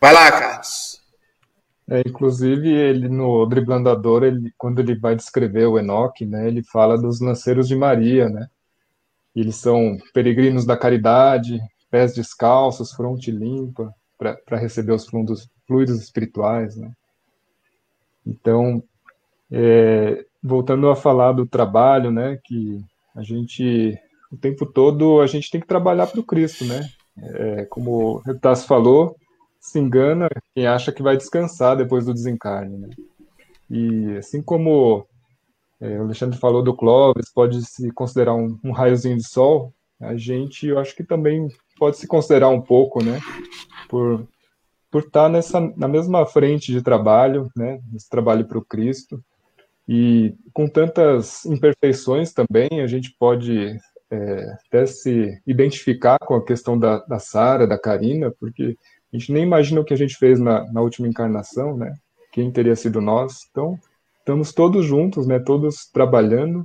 Vai 0.00 0.12
lá, 0.12 0.30
Carlos. 0.30 1.00
É, 1.88 2.00
inclusive, 2.06 2.68
ele 2.68 3.08
no 3.08 3.44
Driblandador, 3.46 4.22
ele, 4.22 4.52
quando 4.56 4.80
ele 4.80 4.94
vai 4.94 5.14
descrever 5.14 5.66
o 5.66 5.78
Enoque, 5.78 6.24
né, 6.24 6.46
ele 6.46 6.62
fala 6.62 6.96
dos 6.96 7.20
lanceiros 7.20 7.68
de 7.68 7.76
Maria, 7.76 8.28
né? 8.28 8.48
Eles 9.34 9.56
são 9.56 9.98
peregrinos 10.12 10.64
da 10.64 10.76
caridade, 10.76 11.60
pés 11.90 12.14
descalços, 12.14 12.92
fronte 12.92 13.30
limpa, 13.30 13.94
para 14.16 14.58
receber 14.58 14.92
os 14.92 15.06
fluidos, 15.06 15.50
fluidos 15.66 16.00
espirituais, 16.00 16.76
né? 16.76 16.90
Então, 18.26 18.82
é, 19.50 20.24
voltando 20.42 20.88
a 20.88 20.96
falar 20.96 21.32
do 21.32 21.46
trabalho, 21.46 22.10
né, 22.10 22.38
que 22.42 22.82
a 23.14 23.22
gente 23.22 23.98
o 24.32 24.36
tempo 24.36 24.64
todo 24.64 25.20
a 25.20 25.26
gente 25.26 25.50
tem 25.50 25.60
que 25.60 25.66
trabalhar 25.66 26.06
para 26.06 26.20
o 26.20 26.24
Cristo, 26.24 26.64
né? 26.64 26.88
É, 27.18 27.66
como 27.66 27.90
o 27.90 28.18
Retas 28.18 28.64
falou, 28.64 29.14
se 29.60 29.78
engana 29.78 30.28
quem 30.54 30.66
acha 30.66 30.90
que 30.90 31.02
vai 31.02 31.16
descansar 31.16 31.76
depois 31.76 32.06
do 32.06 32.14
desencarne, 32.14 32.78
né? 32.78 32.88
E 33.70 34.16
assim 34.16 34.42
como 34.42 35.06
é, 35.80 35.98
o 35.98 36.04
Alexandre 36.04 36.38
falou 36.38 36.62
do 36.62 36.74
Clóvis, 36.74 37.30
pode 37.32 37.62
se 37.64 37.90
considerar 37.92 38.34
um, 38.34 38.58
um 38.64 38.72
raiozinho 38.72 39.16
de 39.16 39.28
sol, 39.28 39.72
a 40.00 40.16
gente, 40.16 40.66
eu 40.66 40.78
acho 40.78 40.96
que 40.96 41.04
também 41.04 41.48
pode 41.78 41.96
se 41.98 42.06
considerar 42.06 42.48
um 42.48 42.60
pouco, 42.60 43.04
né? 43.04 43.20
Por, 43.88 44.26
por 44.90 45.02
estar 45.02 45.28
nessa, 45.28 45.60
na 45.76 45.86
mesma 45.86 46.26
frente 46.26 46.72
de 46.72 46.82
trabalho, 46.82 47.50
né? 47.54 47.80
Esse 47.94 48.08
trabalho 48.08 48.46
para 48.46 48.58
o 48.58 48.64
Cristo. 48.64 49.22
E 49.88 50.34
com 50.52 50.66
tantas 50.66 51.44
imperfeições 51.44 52.32
também, 52.32 52.80
a 52.80 52.86
gente 52.86 53.14
pode 53.18 53.78
é, 54.12 54.58
até 54.66 54.84
se 54.84 55.40
identificar 55.46 56.18
com 56.18 56.34
a 56.34 56.44
questão 56.44 56.78
da, 56.78 56.98
da 56.98 57.18
Sara, 57.18 57.66
da 57.66 57.78
Karina, 57.78 58.30
porque 58.38 58.76
a 59.10 59.16
gente 59.16 59.32
nem 59.32 59.42
imagina 59.42 59.80
o 59.80 59.84
que 59.84 59.94
a 59.94 59.96
gente 59.96 60.16
fez 60.16 60.38
na, 60.38 60.70
na 60.70 60.82
última 60.82 61.08
encarnação, 61.08 61.74
né? 61.78 61.94
Quem 62.30 62.50
teria 62.50 62.76
sido 62.76 63.00
nós? 63.00 63.38
Então, 63.50 63.78
estamos 64.18 64.52
todos 64.52 64.84
juntos, 64.84 65.26
né? 65.26 65.38
Todos 65.38 65.86
trabalhando. 65.86 66.64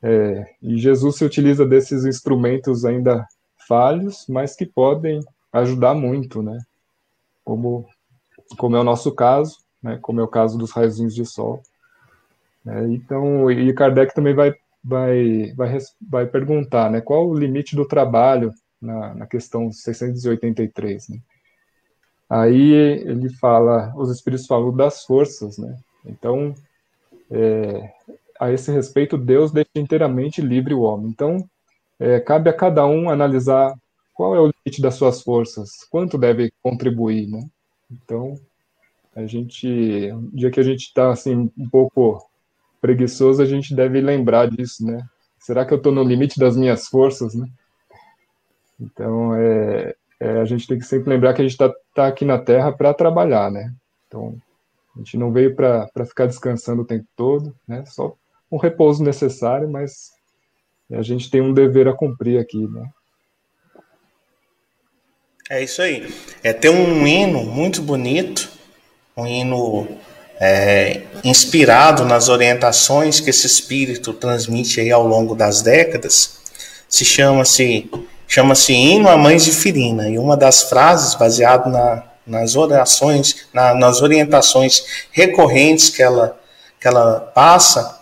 É, 0.00 0.54
e 0.62 0.78
Jesus 0.78 1.16
se 1.16 1.24
utiliza 1.24 1.66
desses 1.66 2.04
instrumentos 2.04 2.84
ainda 2.84 3.26
falhos, 3.66 4.24
mas 4.28 4.54
que 4.54 4.64
podem 4.64 5.20
ajudar 5.52 5.94
muito, 5.94 6.40
né? 6.40 6.56
Como, 7.44 7.84
como 8.56 8.76
é 8.76 8.80
o 8.80 8.84
nosso 8.84 9.12
caso, 9.12 9.58
né? 9.82 9.98
Como 10.00 10.20
é 10.20 10.22
o 10.22 10.28
caso 10.28 10.56
dos 10.56 10.70
raizinhos 10.70 11.16
de 11.16 11.26
sol. 11.26 11.60
É, 12.64 12.84
então, 12.84 13.50
e 13.50 13.72
Kardec 13.72 14.14
também 14.14 14.34
vai 14.34 14.54
vai, 14.86 15.52
vai, 15.56 15.78
vai 16.08 16.26
perguntar 16.26 16.90
né, 16.90 17.00
qual 17.00 17.28
o 17.28 17.34
limite 17.34 17.74
do 17.74 17.86
trabalho 17.86 18.54
na, 18.80 19.14
na 19.14 19.26
questão 19.26 19.72
683. 19.72 21.08
Né? 21.08 21.18
Aí 22.30 22.72
ele 22.72 23.28
fala, 23.30 23.92
os 23.96 24.10
espíritos 24.10 24.46
falam 24.46 24.74
das 24.74 25.04
forças, 25.04 25.58
né? 25.58 25.76
Então, 26.04 26.54
é, 27.30 27.92
a 28.38 28.52
esse 28.52 28.70
respeito, 28.70 29.18
Deus 29.18 29.50
deixa 29.50 29.70
inteiramente 29.74 30.40
livre 30.40 30.72
o 30.72 30.82
homem. 30.82 31.08
Então, 31.08 31.48
é, 31.98 32.20
cabe 32.20 32.48
a 32.48 32.52
cada 32.52 32.86
um 32.86 33.10
analisar 33.10 33.74
qual 34.14 34.36
é 34.36 34.40
o 34.40 34.52
limite 34.52 34.80
das 34.80 34.94
suas 34.94 35.20
forças, 35.22 35.84
quanto 35.90 36.16
deve 36.16 36.52
contribuir, 36.62 37.26
né? 37.28 37.44
Então, 37.90 38.38
a 39.14 39.26
gente, 39.26 39.66
um 40.12 40.30
dia 40.32 40.50
que 40.50 40.60
a 40.60 40.62
gente 40.62 40.82
está 40.82 41.10
assim 41.10 41.50
um 41.56 41.68
pouco 41.68 42.24
preguiçoso, 42.80 43.42
a 43.42 43.46
gente 43.46 43.74
deve 43.74 44.00
lembrar 44.00 44.48
disso, 44.48 44.84
né? 44.84 45.04
Será 45.38 45.64
que 45.64 45.72
eu 45.72 45.78
estou 45.78 45.92
no 45.92 46.02
limite 46.02 46.38
das 46.38 46.56
minhas 46.56 46.88
forças, 46.88 47.34
né? 47.34 47.46
Então, 48.80 49.34
é, 49.34 49.94
é, 50.20 50.40
a 50.40 50.44
gente 50.44 50.66
tem 50.66 50.78
que 50.78 50.84
sempre 50.84 51.10
lembrar 51.10 51.34
que 51.34 51.40
a 51.40 51.44
gente 51.44 51.52
está 51.52 51.72
tá 51.94 52.06
aqui 52.06 52.24
na 52.24 52.38
Terra 52.38 52.72
para 52.72 52.92
trabalhar, 52.92 53.50
né? 53.50 53.72
Então, 54.06 54.36
a 54.94 54.98
gente 54.98 55.16
não 55.16 55.32
veio 55.32 55.54
para 55.54 55.88
ficar 56.06 56.26
descansando 56.26 56.82
o 56.82 56.86
tempo 56.86 57.06
todo, 57.16 57.54
né? 57.66 57.84
Só 57.86 58.14
um 58.50 58.56
repouso 58.56 59.02
necessário, 59.02 59.70
mas 59.70 60.10
a 60.90 61.02
gente 61.02 61.30
tem 61.30 61.40
um 61.40 61.52
dever 61.52 61.88
a 61.88 61.94
cumprir 61.94 62.38
aqui, 62.38 62.66
né? 62.68 62.88
É 65.48 65.62
isso 65.62 65.80
aí. 65.80 66.12
É 66.42 66.52
ter 66.52 66.70
um 66.70 67.06
hino 67.06 67.44
muito 67.44 67.80
bonito, 67.80 68.50
um 69.16 69.26
hino 69.26 69.86
é, 70.40 71.02
inspirado 71.24 72.04
nas 72.04 72.28
orientações 72.28 73.20
que 73.20 73.30
esse 73.30 73.46
espírito 73.46 74.12
transmite 74.12 74.80
aí 74.80 74.90
ao 74.90 75.06
longo 75.06 75.34
das 75.34 75.62
décadas. 75.62 76.38
Se 76.88 77.04
chama-se 77.04 77.90
chama-se 78.28 78.72
hino 78.72 79.08
a 79.08 79.16
mães 79.16 79.44
de 79.44 79.52
Firina 79.52 80.08
e 80.08 80.18
uma 80.18 80.36
das 80.36 80.64
frases 80.64 81.14
baseado 81.14 81.70
na, 81.70 82.02
nas 82.26 82.56
orações, 82.56 83.46
na, 83.52 83.72
nas 83.74 84.02
orientações 84.02 85.06
recorrentes 85.12 85.88
que 85.88 86.02
ela 86.02 86.38
que 86.78 86.86
ela 86.86 87.20
passa, 87.34 88.00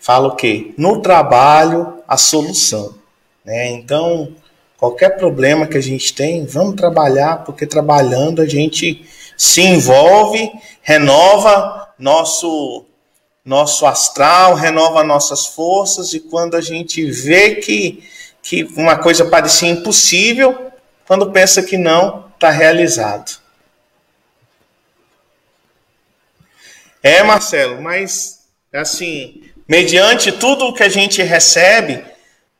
fala 0.00 0.28
o 0.28 0.36
quê? 0.36 0.74
No 0.76 1.00
trabalho 1.00 2.02
a 2.08 2.16
solução, 2.16 2.94
né? 3.44 3.68
Então 3.68 4.34
Qualquer 4.76 5.16
problema 5.16 5.66
que 5.66 5.78
a 5.78 5.82
gente 5.82 6.12
tem, 6.12 6.44
vamos 6.44 6.76
trabalhar, 6.76 7.44
porque 7.44 7.66
trabalhando 7.66 8.42
a 8.42 8.46
gente 8.46 9.06
se 9.36 9.62
envolve, 9.62 10.50
renova 10.86 11.92
nosso 11.98 12.86
nosso 13.44 13.86
astral, 13.86 14.54
renova 14.54 15.04
nossas 15.04 15.46
forças 15.46 16.12
e 16.14 16.20
quando 16.20 16.56
a 16.56 16.60
gente 16.60 17.04
vê 17.10 17.56
que 17.56 18.08
que 18.40 18.62
uma 18.76 18.96
coisa 18.96 19.24
parecia 19.24 19.68
impossível, 19.68 20.70
quando 21.04 21.32
pensa 21.32 21.64
que 21.64 21.76
não, 21.76 22.28
está 22.32 22.48
realizado. 22.48 23.40
É, 27.02 27.24
Marcelo, 27.24 27.82
mas 27.82 28.46
assim, 28.72 29.42
mediante 29.66 30.30
tudo 30.30 30.72
que 30.72 30.84
a 30.84 30.88
gente 30.88 31.20
recebe, 31.24 32.04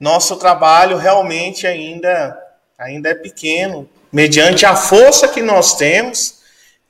nosso 0.00 0.34
trabalho 0.36 0.96
realmente 0.96 1.68
ainda, 1.68 2.36
ainda 2.76 3.10
é 3.10 3.14
pequeno, 3.14 3.88
mediante 4.10 4.66
a 4.66 4.74
força 4.74 5.28
que 5.28 5.42
nós 5.42 5.76
temos 5.76 6.40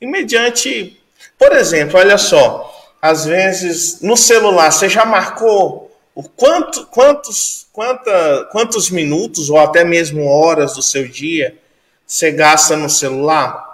e 0.01 0.07
mediante, 0.07 0.99
por 1.37 1.51
exemplo, 1.53 1.99
olha 1.99 2.17
só, 2.17 2.73
às 3.01 3.25
vezes 3.25 4.01
no 4.01 4.17
celular 4.17 4.71
você 4.71 4.89
já 4.89 5.05
marcou 5.05 5.91
o 6.15 6.23
quanto, 6.23 6.85
quantos, 6.87 7.67
quanta, 7.71 8.47
quantos 8.51 8.89
minutos 8.89 9.49
ou 9.49 9.59
até 9.59 9.83
mesmo 9.83 10.27
horas 10.27 10.73
do 10.73 10.81
seu 10.81 11.07
dia 11.07 11.57
você 12.05 12.31
gasta 12.31 12.75
no 12.75 12.89
celular? 12.89 13.67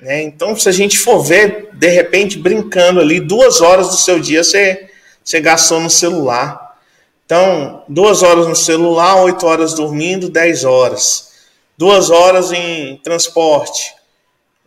Né? 0.00 0.22
Então, 0.22 0.56
se 0.56 0.68
a 0.68 0.72
gente 0.72 0.98
for 0.98 1.22
ver, 1.22 1.68
de 1.74 1.88
repente, 1.88 2.38
brincando 2.38 3.00
ali, 3.00 3.20
duas 3.20 3.60
horas 3.60 3.88
do 3.88 3.96
seu 3.96 4.18
dia 4.18 4.42
você, 4.42 4.88
você 5.22 5.40
gastou 5.40 5.78
no 5.78 5.90
celular. 5.90 6.76
Então, 7.26 7.84
duas 7.86 8.22
horas 8.22 8.48
no 8.48 8.56
celular, 8.56 9.22
oito 9.22 9.46
horas 9.46 9.74
dormindo, 9.74 10.28
dez 10.28 10.64
horas. 10.64 11.30
Duas 11.76 12.10
horas 12.10 12.50
em 12.50 12.96
transporte, 13.04 13.94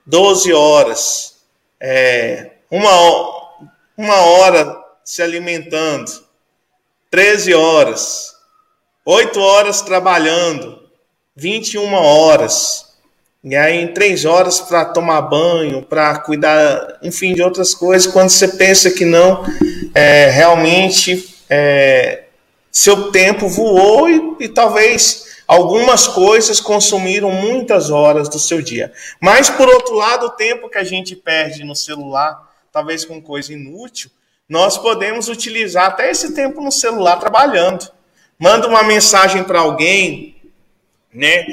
doze 0.05 0.53
horas. 0.53 1.32
É, 1.85 2.51
uma, 2.71 2.89
uma 3.97 4.15
hora 4.15 4.73
se 5.03 5.21
alimentando, 5.21 6.09
treze 7.11 7.53
horas. 7.53 8.33
Oito 9.05 9.37
horas 9.41 9.81
trabalhando, 9.81 10.81
vinte 11.35 11.73
e 11.73 11.77
uma 11.77 11.99
horas. 11.99 12.93
E 13.43 13.53
aí, 13.53 13.81
em 13.81 13.93
três 13.93 14.23
horas 14.23 14.61
para 14.61 14.85
tomar 14.85 15.23
banho, 15.23 15.81
para 15.81 16.17
cuidar, 16.19 16.99
enfim, 17.03 17.33
de 17.33 17.43
outras 17.43 17.75
coisas. 17.75 18.09
Quando 18.09 18.29
você 18.29 18.47
pensa 18.47 18.89
que 18.89 19.03
não, 19.03 19.43
é, 19.93 20.29
realmente 20.29 21.35
é, 21.49 22.23
seu 22.71 23.11
tempo 23.11 23.49
voou 23.49 24.09
e, 24.09 24.45
e 24.45 24.47
talvez 24.47 25.32
algumas 25.53 26.07
coisas 26.07 26.59
consumiram 26.59 27.31
muitas 27.31 27.89
horas 27.89 28.27
do 28.27 28.39
seu 28.39 28.61
dia. 28.61 28.91
Mas, 29.19 29.49
por 29.49 29.67
outro 29.67 29.93
lado, 29.93 30.25
o 30.25 30.31
tempo 30.31 30.69
que 30.69 30.77
a 30.77 30.83
gente 30.83 31.15
perde 31.15 31.63
no 31.63 31.75
celular, 31.75 32.51
talvez 32.71 33.05
com 33.05 33.21
coisa 33.21 33.53
inútil, 33.53 34.09
nós 34.49 34.77
podemos 34.77 35.29
utilizar 35.29 35.85
até 35.85 36.09
esse 36.09 36.33
tempo 36.33 36.59
no 36.59 36.71
celular 36.71 37.17
trabalhando. 37.17 37.87
Manda 38.37 38.67
uma 38.67 38.83
mensagem 38.83 39.43
para 39.43 39.59
alguém, 39.59 40.35
né? 41.13 41.45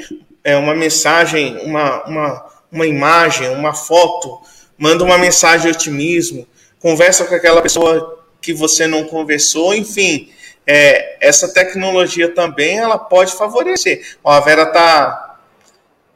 É 0.43 0.57
uma 0.57 0.73
mensagem, 0.73 1.57
uma, 1.63 2.03
uma, 2.05 2.45
uma 2.71 2.87
imagem, 2.87 3.49
uma 3.49 3.73
foto, 3.73 4.41
manda 4.77 5.03
uma 5.03 5.17
mensagem 5.17 5.71
de 5.71 5.77
otimismo, 5.77 6.47
conversa 6.79 7.25
com 7.25 7.35
aquela 7.35 7.61
pessoa 7.61 8.25
que 8.41 8.51
você 8.51 8.87
não 8.87 9.03
conversou, 9.03 9.75
enfim, 9.75 10.31
é, 10.65 11.17
essa 11.19 11.53
tecnologia 11.53 12.33
também 12.33 12.77
ela 12.77 12.97
pode 12.97 13.33
favorecer. 13.33 14.17
A 14.23 14.39
Vera 14.39 14.65
tá, 14.67 15.39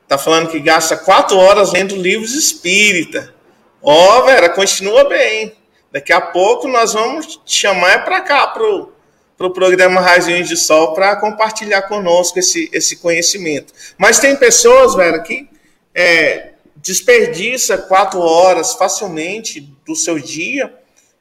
tá 0.07 0.17
falando 0.17 0.49
que 0.49 0.59
gasta 0.59 0.97
quatro 0.97 1.37
horas 1.37 1.71
lendo 1.73 1.95
livros 1.95 2.33
espírita. 2.33 3.33
Ó, 3.81 4.21
Vera, 4.23 4.49
continua 4.49 5.03
bem. 5.07 5.55
Daqui 5.91 6.11
a 6.11 6.21
pouco 6.21 6.67
nós 6.67 6.93
vamos 6.93 7.39
te 7.45 7.55
chamar 7.61 8.03
para 8.03 8.21
cá, 8.21 8.47
pro, 8.47 8.93
pro 9.37 9.53
programa 9.53 10.01
Raizinhos 10.01 10.49
de 10.49 10.57
Sol, 10.57 10.93
para 10.93 11.15
compartilhar 11.15 11.83
conosco 11.83 12.39
esse, 12.39 12.69
esse 12.73 12.97
conhecimento. 12.97 13.73
Mas 13.97 14.19
tem 14.19 14.35
pessoas, 14.35 14.95
Vera, 14.95 15.19
que 15.19 15.47
é, 15.93 16.49
desperdiça 16.75 17.77
quatro 17.77 18.19
horas 18.19 18.73
facilmente 18.73 19.61
do 19.85 19.95
seu 19.95 20.19
dia 20.19 20.73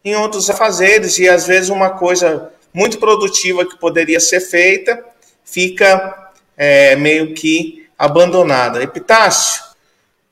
em 0.04 0.14
outros 0.16 0.50
afazeres, 0.50 1.18
e 1.18 1.28
às 1.28 1.46
vezes 1.46 1.70
uma 1.70 1.90
coisa 1.90 2.52
muito 2.74 2.98
produtiva 2.98 3.64
que 3.64 3.78
poderia 3.78 4.18
ser 4.18 4.40
feita 4.40 5.02
fica 5.44 6.32
é, 6.56 6.96
meio 6.96 7.32
que 7.32 7.88
abandonada. 7.96 8.82
Epitácio, 8.82 9.62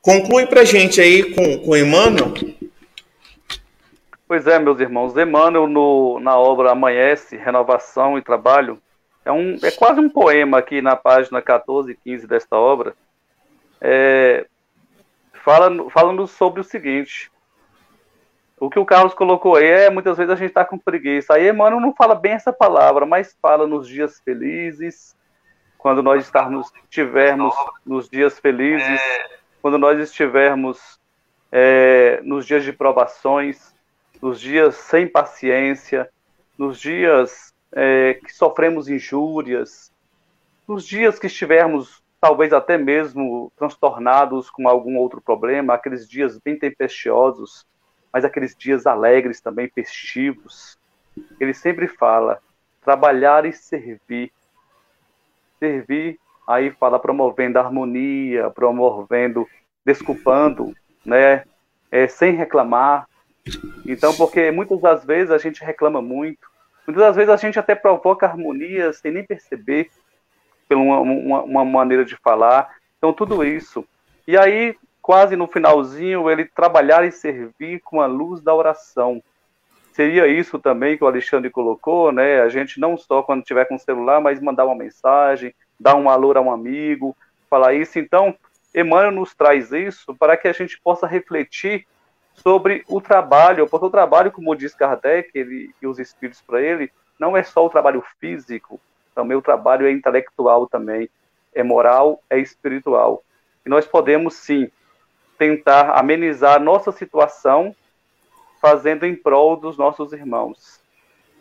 conclui 0.01 0.47
para 0.47 0.65
gente 0.65 1.01
aí 1.01 1.33
com, 1.35 1.59
com 1.59 1.77
Emmanuel. 1.77 2.35
Pois 4.27 4.47
é, 4.47 4.59
meus 4.59 4.81
irmãos, 4.81 5.17
Emmanuel 5.17 5.67
no, 5.69 6.19
na 6.21 6.37
obra 6.37 6.73
Amanhece, 6.73 7.37
Renovação 7.37 8.19
e 8.19 8.23
Trabalho, 8.23 8.79
é, 9.25 9.31
um, 9.31 9.57
é 9.63 9.71
quase 9.71 10.01
um 10.01 10.09
poema 10.09 10.59
aqui 10.59 10.83
na 10.83 10.97
página 10.97 11.41
14 11.41 11.93
e 11.93 11.95
15 11.95 12.27
desta 12.27 12.57
obra, 12.57 12.95
é, 13.81 14.47
fala, 15.45 15.91
falando 15.91 16.27
sobre 16.27 16.61
o 16.61 16.65
seguinte, 16.65 17.31
o 18.63 18.71
que 18.71 18.79
o 18.79 18.87
Carlos 18.87 19.13
colocou 19.13 19.57
aí 19.57 19.67
é 19.67 19.91
muitas 19.91 20.17
vezes 20.17 20.33
a 20.33 20.37
gente 20.37 20.51
está 20.51 20.65
com 20.65 20.79
preguiça. 20.79 21.35
Aí 21.35 21.49
Emmanuel 21.49 21.81
não 21.81 21.93
fala 21.93 22.15
bem 22.15 22.35
essa 22.35 22.53
palavra, 22.53 23.05
mas 23.05 23.37
fala 23.43 23.67
nos 23.67 23.89
dias 23.89 24.21
felizes, 24.21 25.17
quando 25.77 26.01
nós 26.01 26.25
estarmos, 26.25 26.73
estivermos 26.85 27.53
nos 27.85 28.09
dias 28.09 28.39
felizes, 28.39 29.01
quando 29.61 29.79
nós 29.79 29.99
estivermos 29.99 31.01
é, 31.51 32.21
nos 32.23 32.47
dias 32.47 32.63
de 32.63 32.73
provações, 32.73 33.75
nos 34.23 34.41
dias 34.41 34.77
sem 34.77 35.09
paciência, 35.09 36.09
nos 36.57 36.79
dias 36.79 37.53
é, 37.73 38.15
que 38.15 38.33
sofremos 38.33 38.89
injúrias, 38.89 39.91
nos 40.69 40.87
dias 40.87 41.19
que 41.19 41.27
estivermos 41.27 42.01
talvez 42.21 42.53
até 42.53 42.79
mesmo 42.79 43.51
transtornados 43.57 44.49
com 44.49 44.69
algum 44.69 44.99
outro 44.99 45.21
problema, 45.21 45.75
aqueles 45.75 46.09
dias 46.09 46.39
bem 46.39 46.57
tempestiosos 46.57 47.67
mas 48.13 48.25
aqueles 48.25 48.55
dias 48.55 48.87
alegres 48.87 49.41
também, 49.41 49.69
festivos. 49.69 50.79
Ele 51.41 51.55
sempre 51.55 51.89
fala 51.89 52.41
trabalhar 52.83 53.47
e 53.47 53.53
servir. 53.53 54.33
Servir, 55.59 56.19
aí 56.47 56.71
fala 56.73 56.99
promovendo 56.99 57.59
harmonia, 57.59 58.51
promovendo, 58.51 59.49
desculpando, 59.85 60.75
né? 61.05 61.45
É, 61.91 62.07
sem 62.09 62.35
reclamar. 62.35 63.09
Então, 63.87 64.15
porque 64.15 64.51
muitas 64.51 64.81
das 64.81 65.05
vezes 65.05 65.31
a 65.31 65.39
gente 65.39 65.65
reclama 65.65 66.01
muito, 66.01 66.49
muitas 66.87 67.03
das 67.05 67.17
vezes 67.17 67.31
a 67.31 67.37
gente 67.37 67.59
até 67.59 67.75
provoca 67.75 68.27
harmonia 68.27 68.93
sem 68.93 69.13
nem 69.13 69.25
perceber, 69.25 69.91
por 70.69 70.77
uma, 70.77 71.01
uma, 71.01 71.43
uma 71.43 71.65
maneira 71.65 72.05
de 72.05 72.17
falar. 72.17 72.75
Então, 72.99 73.13
tudo 73.13 73.45
isso. 73.45 73.85
E 74.27 74.37
aí, 74.37 74.77
quase 75.03 75.35
no 75.35 75.49
finalzinho, 75.49 76.31
ele 76.31 76.45
trabalhar 76.45 77.05
e 77.05 77.11
servir 77.11 77.81
com 77.81 78.01
a 78.01 78.07
luz 78.07 78.41
da 78.41 78.55
oração. 78.55 79.21
Seria 79.93 80.27
isso 80.29 80.59
também 80.59 80.97
que 80.97 81.05
o 81.05 81.07
Alexandre 81.07 81.51
colocou, 81.51 82.13
né? 82.13 82.41
A 82.41 82.49
gente 82.49 82.81
não 82.81 82.97
só 82.97 83.23
quando 83.23 83.43
tiver 83.43 83.67
com 83.67 83.75
o 83.75 83.81
celular, 83.81 84.21
mas 84.21 84.41
mandar 84.41 84.65
uma 84.65 84.77
mensagem, 84.77 85.55
dar 85.79 85.97
um 85.97 86.09
alô 86.09 86.33
a 86.39 86.41
um 86.41 86.53
amigo, 86.53 87.15
falar 87.51 87.75
isso. 87.75 87.99
Então, 87.99 88.35
Emmanuel 88.75 89.11
nos 89.11 89.35
traz 89.35 89.73
isso 89.73 90.15
para 90.15 90.37
que 90.37 90.49
a 90.49 90.53
gente 90.53 90.81
possa 90.81 91.07
refletir 91.07 91.87
sobre 92.33 92.83
o 92.89 93.01
trabalho, 93.01 93.69
porque 93.69 93.85
o 93.85 93.91
trabalho, 93.91 94.33
como 94.33 94.57
diz 94.57 94.75
Kardec 94.75 95.31
ele, 95.35 95.75
e 95.83 95.87
os 95.87 95.99
espíritos 95.99 96.41
para 96.41 96.63
ele, 96.63 96.91
não 97.19 97.37
é 97.37 97.43
só 97.43 97.67
o 97.67 97.69
trabalho 97.69 98.03
físico, 98.19 98.81
também 99.15 99.37
o 99.37 99.43
trabalho 99.43 99.87
é 99.87 99.93
intelectual 99.93 100.67
também, 100.67 101.11
é 101.55 101.63
moral, 101.63 102.23
é 102.31 102.39
espiritual. 102.39 103.23
E 103.67 103.69
nós 103.69 103.87
podemos 103.87 104.35
sim 104.35 104.71
tentar 105.43 105.99
amenizar 105.99 106.63
nossa 106.63 106.93
situação 106.93 107.75
fazendo 108.61 109.05
em 109.05 109.17
prol 109.17 109.57
dos 109.57 109.77
nossos 109.77 110.13
irmãos. 110.13 110.81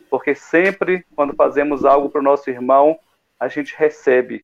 Porque 0.09 0.33
sempre, 0.33 1.05
quando 1.15 1.35
fazemos 1.35 1.85
algo 1.85 2.09
para 2.09 2.19
o 2.19 2.23
nosso 2.23 2.49
irmão, 2.49 2.97
a 3.39 3.47
gente 3.47 3.75
recebe. 3.77 4.43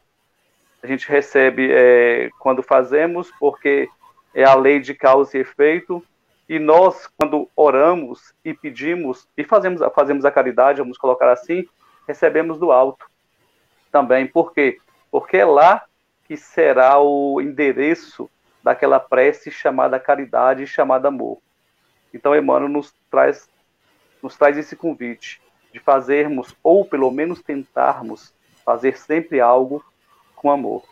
a 0.84 0.86
gente 0.86 1.10
recebe 1.10 1.70
é, 1.72 2.30
quando 2.38 2.62
fazemos, 2.62 3.32
porque 3.40 3.90
é 4.32 4.44
a 4.44 4.54
lei 4.54 4.80
de 4.80 4.94
causa 4.94 5.36
e 5.36 5.42
efeito, 5.42 6.06
e 6.48 6.60
nós, 6.60 7.10
quando 7.18 7.50
oramos 7.56 8.36
e 8.46 8.54
pedimos 8.54 9.28
e 9.36 9.44
fazemos, 9.44 9.82
fazemos 9.96 10.24
a 10.24 10.30
caridade, 10.30 10.82
vamos 10.82 11.00
colocar 11.00 11.32
assim, 11.32 11.66
recebemos 12.08 12.60
do 12.60 12.72
alto 12.72 13.08
também. 13.92 14.28
Por 14.28 14.54
quê? 14.54 14.78
Porque 15.10 15.38
é 15.38 15.46
lá 15.46 15.84
que 16.28 16.38
será 16.38 17.00
o 17.00 17.42
endereço 17.42 18.30
daquela 18.68 19.00
prece 19.00 19.50
chamada 19.50 19.98
caridade 19.98 20.64
e 20.64 20.68
chamada 20.68 21.08
amor. 21.08 21.40
Então, 22.14 22.36
Emmanuel 22.36 22.70
nos 22.70 22.94
traz, 23.10 23.48
nos 24.22 24.36
traz 24.36 24.58
esse 24.58 24.76
convite 24.76 25.42
de 25.72 25.80
fazermos, 25.80 26.54
ou 26.62 26.84
pelo 26.84 27.10
menos 27.10 27.42
tentarmos, 27.42 28.34
fazer 28.66 28.98
sempre 28.98 29.40
algo 29.40 29.82
com 30.36 30.52
amor. 30.52 30.84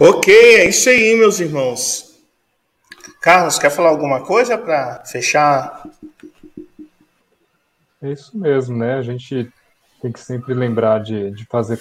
Ok, 0.00 0.32
é 0.34 0.68
isso 0.70 0.88
aí, 0.88 1.14
meus 1.14 1.40
irmãos. 1.40 2.18
Carlos, 3.20 3.58
quer 3.58 3.70
falar 3.70 3.90
alguma 3.90 4.24
coisa 4.24 4.56
para 4.56 5.04
fechar? 5.04 5.86
É 8.00 8.12
isso 8.12 8.36
mesmo, 8.36 8.78
né? 8.78 8.94
A 8.94 9.02
gente 9.02 9.52
tem 10.00 10.10
que 10.10 10.20
sempre 10.20 10.54
lembrar 10.54 11.00
de, 11.00 11.30
de 11.32 11.44
fazer, 11.44 11.78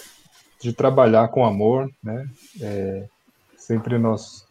de 0.62 0.74
trabalhar 0.74 1.30
com 1.30 1.46
amor, 1.46 1.90
né? 2.04 2.28
É, 2.62 3.06
sempre 3.58 3.98
nós, 3.98 4.46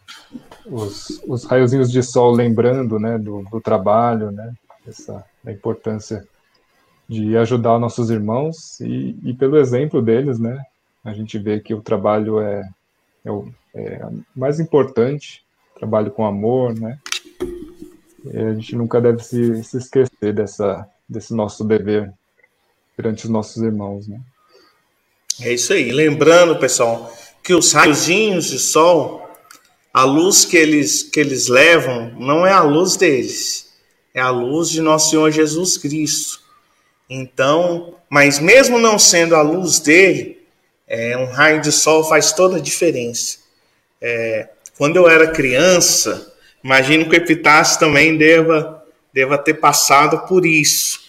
os, 0.67 1.23
os 1.27 1.45
raiozinhos 1.45 1.91
de 1.91 2.03
sol 2.03 2.33
lembrando, 2.33 2.99
né, 2.99 3.19
do, 3.19 3.43
do 3.51 3.61
trabalho, 3.61 4.31
né? 4.31 4.53
Essa 4.87 5.25
a 5.45 5.53
importância 5.53 6.27
de 7.09 7.37
ajudar 7.37 7.79
nossos 7.79 8.11
irmãos 8.11 8.81
e, 8.81 9.17
e 9.23 9.35
pelo 9.35 9.57
exemplo 9.57 10.03
deles, 10.03 10.39
né? 10.39 10.63
A 11.05 11.13
gente 11.13 11.39
vê 11.39 11.61
que 11.61 11.75
o 11.75 11.81
trabalho 11.81 12.41
é, 12.41 12.69
é 13.25 13.31
o 13.31 13.49
é 13.75 14.01
mais 14.35 14.59
importante, 14.59 15.45
trabalho 15.75 16.11
com 16.11 16.27
amor, 16.27 16.75
né? 16.79 16.99
E 18.25 18.37
a 18.37 18.55
gente 18.55 18.75
nunca 18.75 19.01
deve 19.01 19.23
se, 19.23 19.63
se 19.63 19.79
esquecer 19.79 20.35
dessa, 20.35 20.87
desse 21.09 21.33
nosso 21.33 21.65
dever 21.65 22.13
perante 22.97 23.25
os 23.25 23.31
nossos 23.31 23.63
irmãos, 23.63 24.09
né? 24.09 24.21
É 25.41 25.53
isso 25.53 25.73
aí. 25.73 25.91
Lembrando, 25.91 26.59
pessoal, 26.59 27.13
que 27.43 27.55
os 27.55 27.73
raiozinhos 27.73 28.47
de 28.47 28.59
sol, 28.59 29.29
a 29.93 30.05
luz 30.05 30.45
que 30.45 30.57
eles, 30.57 31.03
que 31.03 31.21
eles 31.21 31.49
levam, 31.49 32.13
não 32.19 32.47
é 32.47 32.53
a 32.53 32.63
luz 32.63 32.97
deles, 32.97 33.73
é 34.15 34.21
a 34.21 34.31
luz 34.31 34.69
de 34.69 34.81
nosso 34.81 35.11
Senhor 35.11 35.31
Jesus 35.31 35.79
Cristo. 35.79 36.41
Então, 37.09 37.95
mas 38.11 38.39
mesmo 38.39 38.79
não 38.79 38.99
sendo 38.99 39.35
a 39.35 39.43
luz 39.43 39.79
dele, 39.79 40.39
é, 40.87 41.17
um 41.17 41.27
raio 41.27 41.61
de 41.61 41.71
sol 41.71 42.05
faz 42.05 42.33
toda 42.33 42.57
a 42.57 42.61
diferença. 42.61 43.39
É, 44.01 44.49
quando 44.77 44.97
eu 44.97 45.09
era 45.09 45.31
criança, 45.31 46.35
imagino 46.63 47.09
que 47.09 47.17
o 47.17 47.17
Epitácio 47.17 47.79
também 47.79 48.17
deva, 48.17 48.85
deva 49.13 49.39
ter 49.39 49.55
passado 49.55 50.27
por 50.27 50.47
isso. 50.47 51.01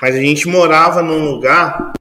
Mas 0.00 0.14
a 0.14 0.18
gente 0.18 0.48
morava 0.48 1.02
num 1.02 1.30
lugar, 1.30 1.92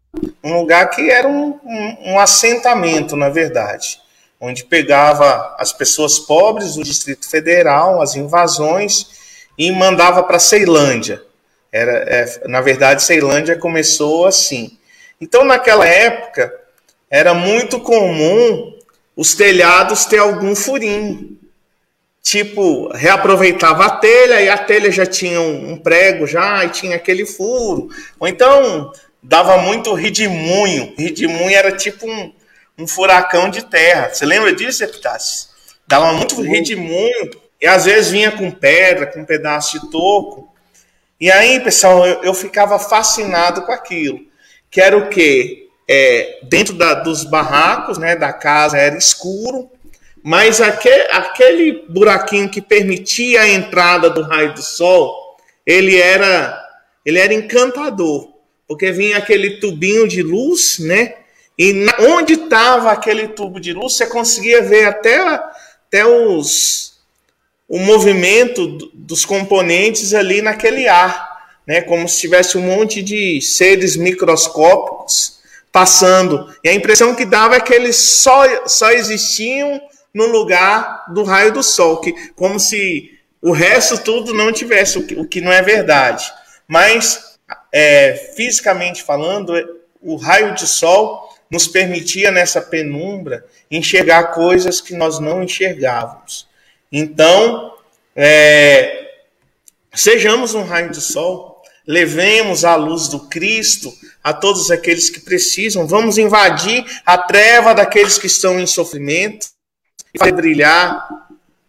um 0.43 0.59
lugar 0.59 0.89
que 0.89 1.09
era 1.09 1.27
um, 1.27 1.59
um, 1.63 2.13
um 2.13 2.19
assentamento, 2.19 3.15
na 3.15 3.29
verdade, 3.29 4.01
onde 4.39 4.63
pegava 4.63 5.55
as 5.57 5.71
pessoas 5.73 6.17
pobres 6.17 6.75
do 6.75 6.83
Distrito 6.83 7.29
Federal, 7.29 8.01
as 8.01 8.15
invasões, 8.15 9.07
e 9.57 9.71
mandava 9.71 10.23
para 10.23 10.39
Ceilândia. 10.39 11.21
Era, 11.71 11.91
é, 11.91 12.47
na 12.47 12.61
verdade, 12.61 13.03
Ceilândia 13.03 13.57
começou 13.57 14.25
assim. 14.25 14.77
Então, 15.19 15.43
naquela 15.43 15.85
época, 15.85 16.53
era 17.09 17.33
muito 17.33 17.79
comum 17.79 18.77
os 19.15 19.35
telhados 19.35 20.05
ter 20.05 20.19
algum 20.19 20.55
furinho. 20.55 21.37
Tipo, 22.21 22.89
reaproveitava 22.93 23.85
a 23.85 23.89
telha 23.97 24.41
e 24.41 24.49
a 24.49 24.57
telha 24.57 24.91
já 24.91 25.05
tinha 25.05 25.41
um 25.41 25.77
prego 25.77 26.25
já 26.25 26.63
e 26.63 26.69
tinha 26.69 26.95
aquele 26.95 27.25
furo. 27.25 27.89
Ou 28.19 28.27
então 28.27 28.91
dava 29.21 29.57
muito 29.57 29.93
ridimunho. 29.93 30.93
Ridimunho 30.97 31.55
era 31.55 31.71
tipo 31.71 32.09
um, 32.09 32.33
um 32.77 32.87
furacão 32.87 33.49
de 33.49 33.63
terra. 33.65 34.09
Você 34.09 34.25
lembra 34.25 34.53
disso, 34.53 34.83
Epitácio? 34.83 35.49
Dava 35.87 36.13
muito 36.13 36.41
ridimunho 36.41 37.31
e 37.61 37.67
às 37.67 37.85
vezes 37.85 38.11
vinha 38.11 38.31
com 38.31 38.51
pedra, 38.51 39.07
com 39.07 39.21
um 39.21 39.25
pedaço 39.25 39.79
de 39.79 39.91
toco. 39.91 40.53
E 41.19 41.29
aí, 41.31 41.59
pessoal, 41.59 42.05
eu, 42.05 42.23
eu 42.23 42.33
ficava 42.33 42.79
fascinado 42.79 43.63
com 43.63 43.71
aquilo. 43.71 44.19
Que 44.71 44.79
era 44.79 44.97
o 44.97 45.09
quê? 45.09 45.67
É, 45.87 46.39
dentro 46.43 46.75
da, 46.75 46.93
dos 46.93 47.23
barracos, 47.23 47.97
né, 47.97 48.15
da 48.15 48.31
casa 48.31 48.77
era 48.77 48.95
escuro, 48.95 49.69
mas 50.23 50.61
aquele, 50.61 51.11
aquele 51.11 51.85
buraquinho 51.89 52.49
que 52.49 52.61
permitia 52.61 53.41
a 53.41 53.49
entrada 53.49 54.09
do 54.09 54.21
raio 54.21 54.53
do 54.53 54.61
sol, 54.61 55.35
ele 55.65 55.99
era, 55.99 56.63
ele 57.03 57.17
era 57.17 57.33
encantador, 57.33 58.28
porque 58.69 58.91
vinha 58.91 59.17
aquele 59.17 59.57
tubinho 59.59 60.07
de 60.07 60.21
luz, 60.21 60.77
né? 60.77 61.15
E 61.57 61.73
onde 62.01 62.33
estava 62.33 62.91
aquele 62.91 63.29
tubo 63.29 63.59
de 63.59 63.73
luz, 63.73 63.95
você 63.95 64.05
conseguia 64.05 64.61
ver 64.61 64.85
até, 64.85 65.17
até 65.17 66.05
os, 66.05 66.99
o 67.67 67.79
movimento 67.79 68.67
dos 68.93 69.25
componentes 69.25 70.13
ali 70.13 70.43
naquele 70.43 70.87
ar, 70.87 71.47
né? 71.65 71.81
Como 71.81 72.07
se 72.07 72.21
tivesse 72.21 72.59
um 72.59 72.61
monte 72.61 73.01
de 73.01 73.41
seres 73.41 73.97
microscópicos 73.97 75.39
passando. 75.71 76.47
E 76.63 76.69
a 76.69 76.73
impressão 76.73 77.15
que 77.15 77.25
dava 77.25 77.55
é 77.55 77.59
que 77.59 77.73
eles 77.73 77.95
só, 77.95 78.67
só 78.67 78.91
existiam 78.91 79.81
no 80.13 80.27
lugar 80.27 81.05
do 81.11 81.23
raio 81.23 81.51
do 81.51 81.63
sol, 81.63 82.01
que 82.01 82.13
como 82.35 82.59
se 82.59 83.17
o 83.41 83.51
resto 83.51 83.97
tudo 83.97 84.31
não 84.31 84.53
tivesse, 84.53 84.99
o 84.99 85.07
que, 85.07 85.15
o 85.15 85.27
que 85.27 85.41
não 85.41 85.51
é 85.51 85.63
verdade. 85.63 86.31
Mas, 86.67 87.28
é, 87.71 88.13
fisicamente 88.35 89.03
falando, 89.03 89.53
o 90.01 90.15
raio 90.15 90.53
de 90.55 90.67
sol 90.67 91.29
nos 91.49 91.67
permitia 91.67 92.31
nessa 92.31 92.61
penumbra 92.61 93.45
enxergar 93.71 94.31
coisas 94.33 94.79
que 94.79 94.93
nós 94.93 95.19
não 95.19 95.43
enxergávamos. 95.43 96.47
Então, 96.91 97.73
é, 98.15 99.09
sejamos 99.93 100.53
um 100.53 100.63
raio 100.63 100.91
de 100.91 101.01
sol, 101.01 101.61
levemos 101.85 102.63
a 102.63 102.75
luz 102.75 103.07
do 103.07 103.21
Cristo 103.27 103.91
a 104.23 104.33
todos 104.33 104.69
aqueles 104.69 105.09
que 105.09 105.21
precisam, 105.21 105.87
vamos 105.87 106.17
invadir 106.17 106.85
a 107.05 107.17
treva 107.17 107.73
daqueles 107.73 108.17
que 108.17 108.27
estão 108.27 108.59
em 108.59 108.67
sofrimento 108.67 109.47
e 110.13 110.19
fazer 110.19 110.33
brilhar 110.33 111.07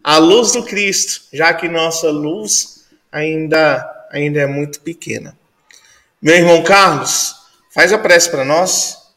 a 0.03 0.17
luz 0.17 0.51
do 0.51 0.63
Cristo, 0.63 1.23
já 1.33 1.53
que 1.53 1.67
nossa 1.67 2.09
luz 2.09 2.85
ainda, 3.11 4.07
ainda 4.11 4.41
é 4.41 4.47
muito 4.47 4.79
pequena. 4.81 5.37
Meu 6.21 6.35
irmão 6.35 6.63
Carlos, 6.63 7.35
faz 7.73 7.91
a 7.91 7.97
prece 7.97 8.29
para 8.29 8.45
nós. 8.45 9.13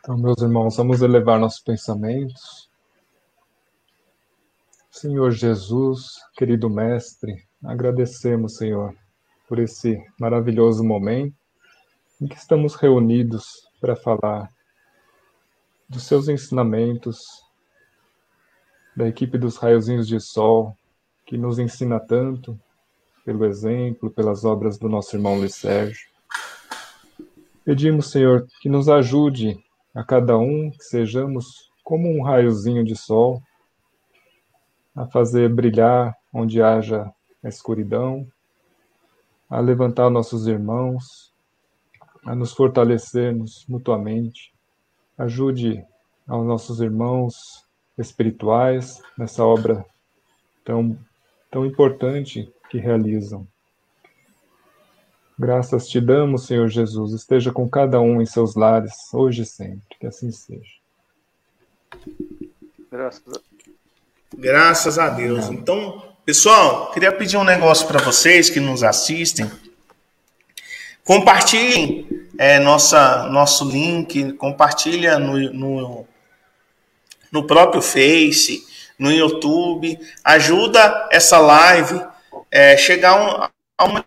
Então, 0.00 0.18
meus 0.18 0.40
irmãos, 0.42 0.76
vamos 0.76 1.00
elevar 1.00 1.38
nossos 1.38 1.60
pensamentos 1.60 2.72
Senhor 5.02 5.32
Jesus, 5.32 6.20
querido 6.36 6.70
Mestre, 6.70 7.44
agradecemos, 7.64 8.56
Senhor, 8.56 8.94
por 9.48 9.58
esse 9.58 10.00
maravilhoso 10.20 10.84
momento 10.84 11.34
em 12.20 12.28
que 12.28 12.36
estamos 12.36 12.76
reunidos 12.76 13.68
para 13.80 13.96
falar 13.96 14.52
dos 15.88 16.04
seus 16.04 16.28
ensinamentos, 16.28 17.24
da 18.94 19.08
equipe 19.08 19.36
dos 19.36 19.56
Raiozinhos 19.56 20.06
de 20.06 20.20
Sol, 20.20 20.76
que 21.26 21.36
nos 21.36 21.58
ensina 21.58 21.98
tanto, 21.98 22.56
pelo 23.24 23.44
exemplo, 23.44 24.10
pelas 24.10 24.44
obras 24.44 24.78
do 24.78 24.88
nosso 24.88 25.16
irmão 25.16 25.36
Luiz 25.36 25.54
Sérgio. 25.54 26.10
Pedimos, 27.64 28.10
Senhor, 28.10 28.46
que 28.60 28.68
nos 28.68 28.88
ajude 28.88 29.62
a 29.94 30.02
cada 30.02 30.36
um, 30.36 30.70
que 30.70 30.82
sejamos 30.82 31.70
como 31.84 32.08
um 32.08 32.22
raiozinho 32.22 32.84
de 32.84 32.96
sol 32.96 33.42
a 34.94 35.06
fazer 35.06 35.48
brilhar 35.48 36.16
onde 36.32 36.62
haja 36.62 37.12
a 37.42 37.48
escuridão, 37.48 38.26
a 39.48 39.60
levantar 39.60 40.10
nossos 40.10 40.46
irmãos, 40.46 41.32
a 42.24 42.34
nos 42.34 42.52
fortalecermos 42.52 43.64
mutuamente. 43.68 44.52
Ajude 45.16 45.84
aos 46.26 46.46
nossos 46.46 46.80
irmãos 46.80 47.66
espirituais 47.98 49.02
nessa 49.16 49.44
obra 49.44 49.84
tão, 50.64 50.98
tão 51.50 51.66
importante 51.66 52.52
que 52.72 52.78
realizam. 52.78 53.46
Graças 55.38 55.86
te 55.86 56.00
damos, 56.00 56.46
Senhor 56.46 56.68
Jesus, 56.68 57.12
esteja 57.12 57.52
com 57.52 57.68
cada 57.68 58.00
um 58.00 58.22
em 58.22 58.24
seus 58.24 58.54
lares, 58.54 58.94
hoje 59.12 59.42
e 59.42 59.46
sempre, 59.46 59.98
que 60.00 60.06
assim 60.06 60.32
seja. 60.32 60.72
Graças 62.90 63.22
a 63.28 63.40
Graças 64.34 64.98
a 64.98 65.10
Deus. 65.10 65.50
Então, 65.50 66.02
pessoal, 66.24 66.90
queria 66.92 67.12
pedir 67.12 67.36
um 67.36 67.44
negócio 67.44 67.86
para 67.86 68.02
vocês 68.02 68.48
que 68.48 68.58
nos 68.58 68.82
assistem. 68.82 69.50
Compartilhem 71.04 72.08
é, 72.38 72.58
nossa, 72.58 73.28
nosso 73.28 73.68
link, 73.68 74.32
compartilha 74.34 75.18
no, 75.18 75.38
no, 75.52 76.06
no 77.30 77.46
próprio 77.46 77.82
Face, 77.82 78.64
no 78.98 79.12
YouTube, 79.12 79.98
ajuda 80.24 81.08
essa 81.12 81.38
live 81.38 82.11
é, 82.52 82.76
chegar 82.76 83.16
um, 83.16 83.48
a 83.78 83.84
uma 83.84 84.04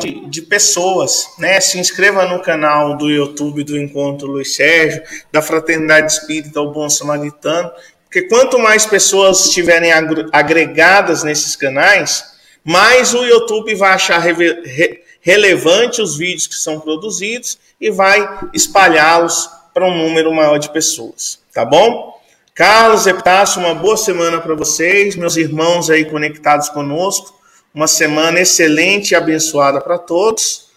de, 0.00 0.26
de, 0.26 0.42
pessoas, 0.42 1.28
né? 1.38 1.60
Se 1.60 1.78
inscreva 1.78 2.26
no 2.26 2.42
canal 2.42 2.96
do 2.96 3.08
YouTube 3.08 3.62
do 3.62 3.78
Encontro 3.78 4.26
Luiz 4.26 4.56
Sérgio, 4.56 5.00
da 5.30 5.40
Fraternidade 5.40 6.10
Espírita 6.10 6.60
O 6.60 6.72
Bom 6.72 6.90
Samaritano, 6.90 7.70
porque 8.02 8.22
quanto 8.22 8.58
mais 8.58 8.84
pessoas 8.84 9.46
estiverem 9.46 9.92
agregadas 10.32 11.22
nesses 11.22 11.54
canais, 11.54 12.24
mais 12.64 13.14
o 13.14 13.24
YouTube 13.24 13.76
vai 13.76 13.92
achar 13.92 14.18
re, 14.18 15.02
relevante 15.20 16.02
os 16.02 16.16
vídeos 16.16 16.48
que 16.48 16.56
são 16.56 16.80
produzidos 16.80 17.56
e 17.80 17.90
vai 17.90 18.28
espalhá-los 18.52 19.48
para 19.72 19.86
um 19.86 19.96
número 19.96 20.34
maior 20.34 20.58
de 20.58 20.72
pessoas, 20.72 21.38
tá 21.54 21.64
bom? 21.64 22.16
Carlos 22.54 23.06
Epitácio, 23.06 23.60
uma 23.60 23.74
boa 23.74 23.96
semana 23.96 24.40
para 24.40 24.54
vocês, 24.54 25.14
meus 25.14 25.36
irmãos 25.36 25.90
aí 25.90 26.06
conectados 26.06 26.70
conosco. 26.70 27.35
Uma 27.76 27.86
semana 27.86 28.40
excelente 28.40 29.10
e 29.10 29.14
abençoada 29.14 29.82
para 29.82 29.98
todos. 29.98 30.72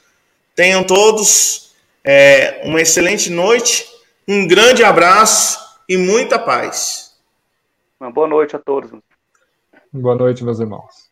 Tenham 0.54 0.84
todos 0.84 1.74
é, 2.04 2.62
uma 2.66 2.82
excelente 2.82 3.30
noite, 3.30 3.88
um 4.28 4.46
grande 4.46 4.84
abraço 4.84 5.58
e 5.88 5.96
muita 5.96 6.38
paz. 6.38 7.18
Uma 7.98 8.12
boa 8.12 8.28
noite 8.28 8.54
a 8.54 8.60
todos. 8.60 8.92
Boa 9.94 10.14
noite, 10.14 10.44
meus 10.44 10.60
irmãos. 10.60 11.09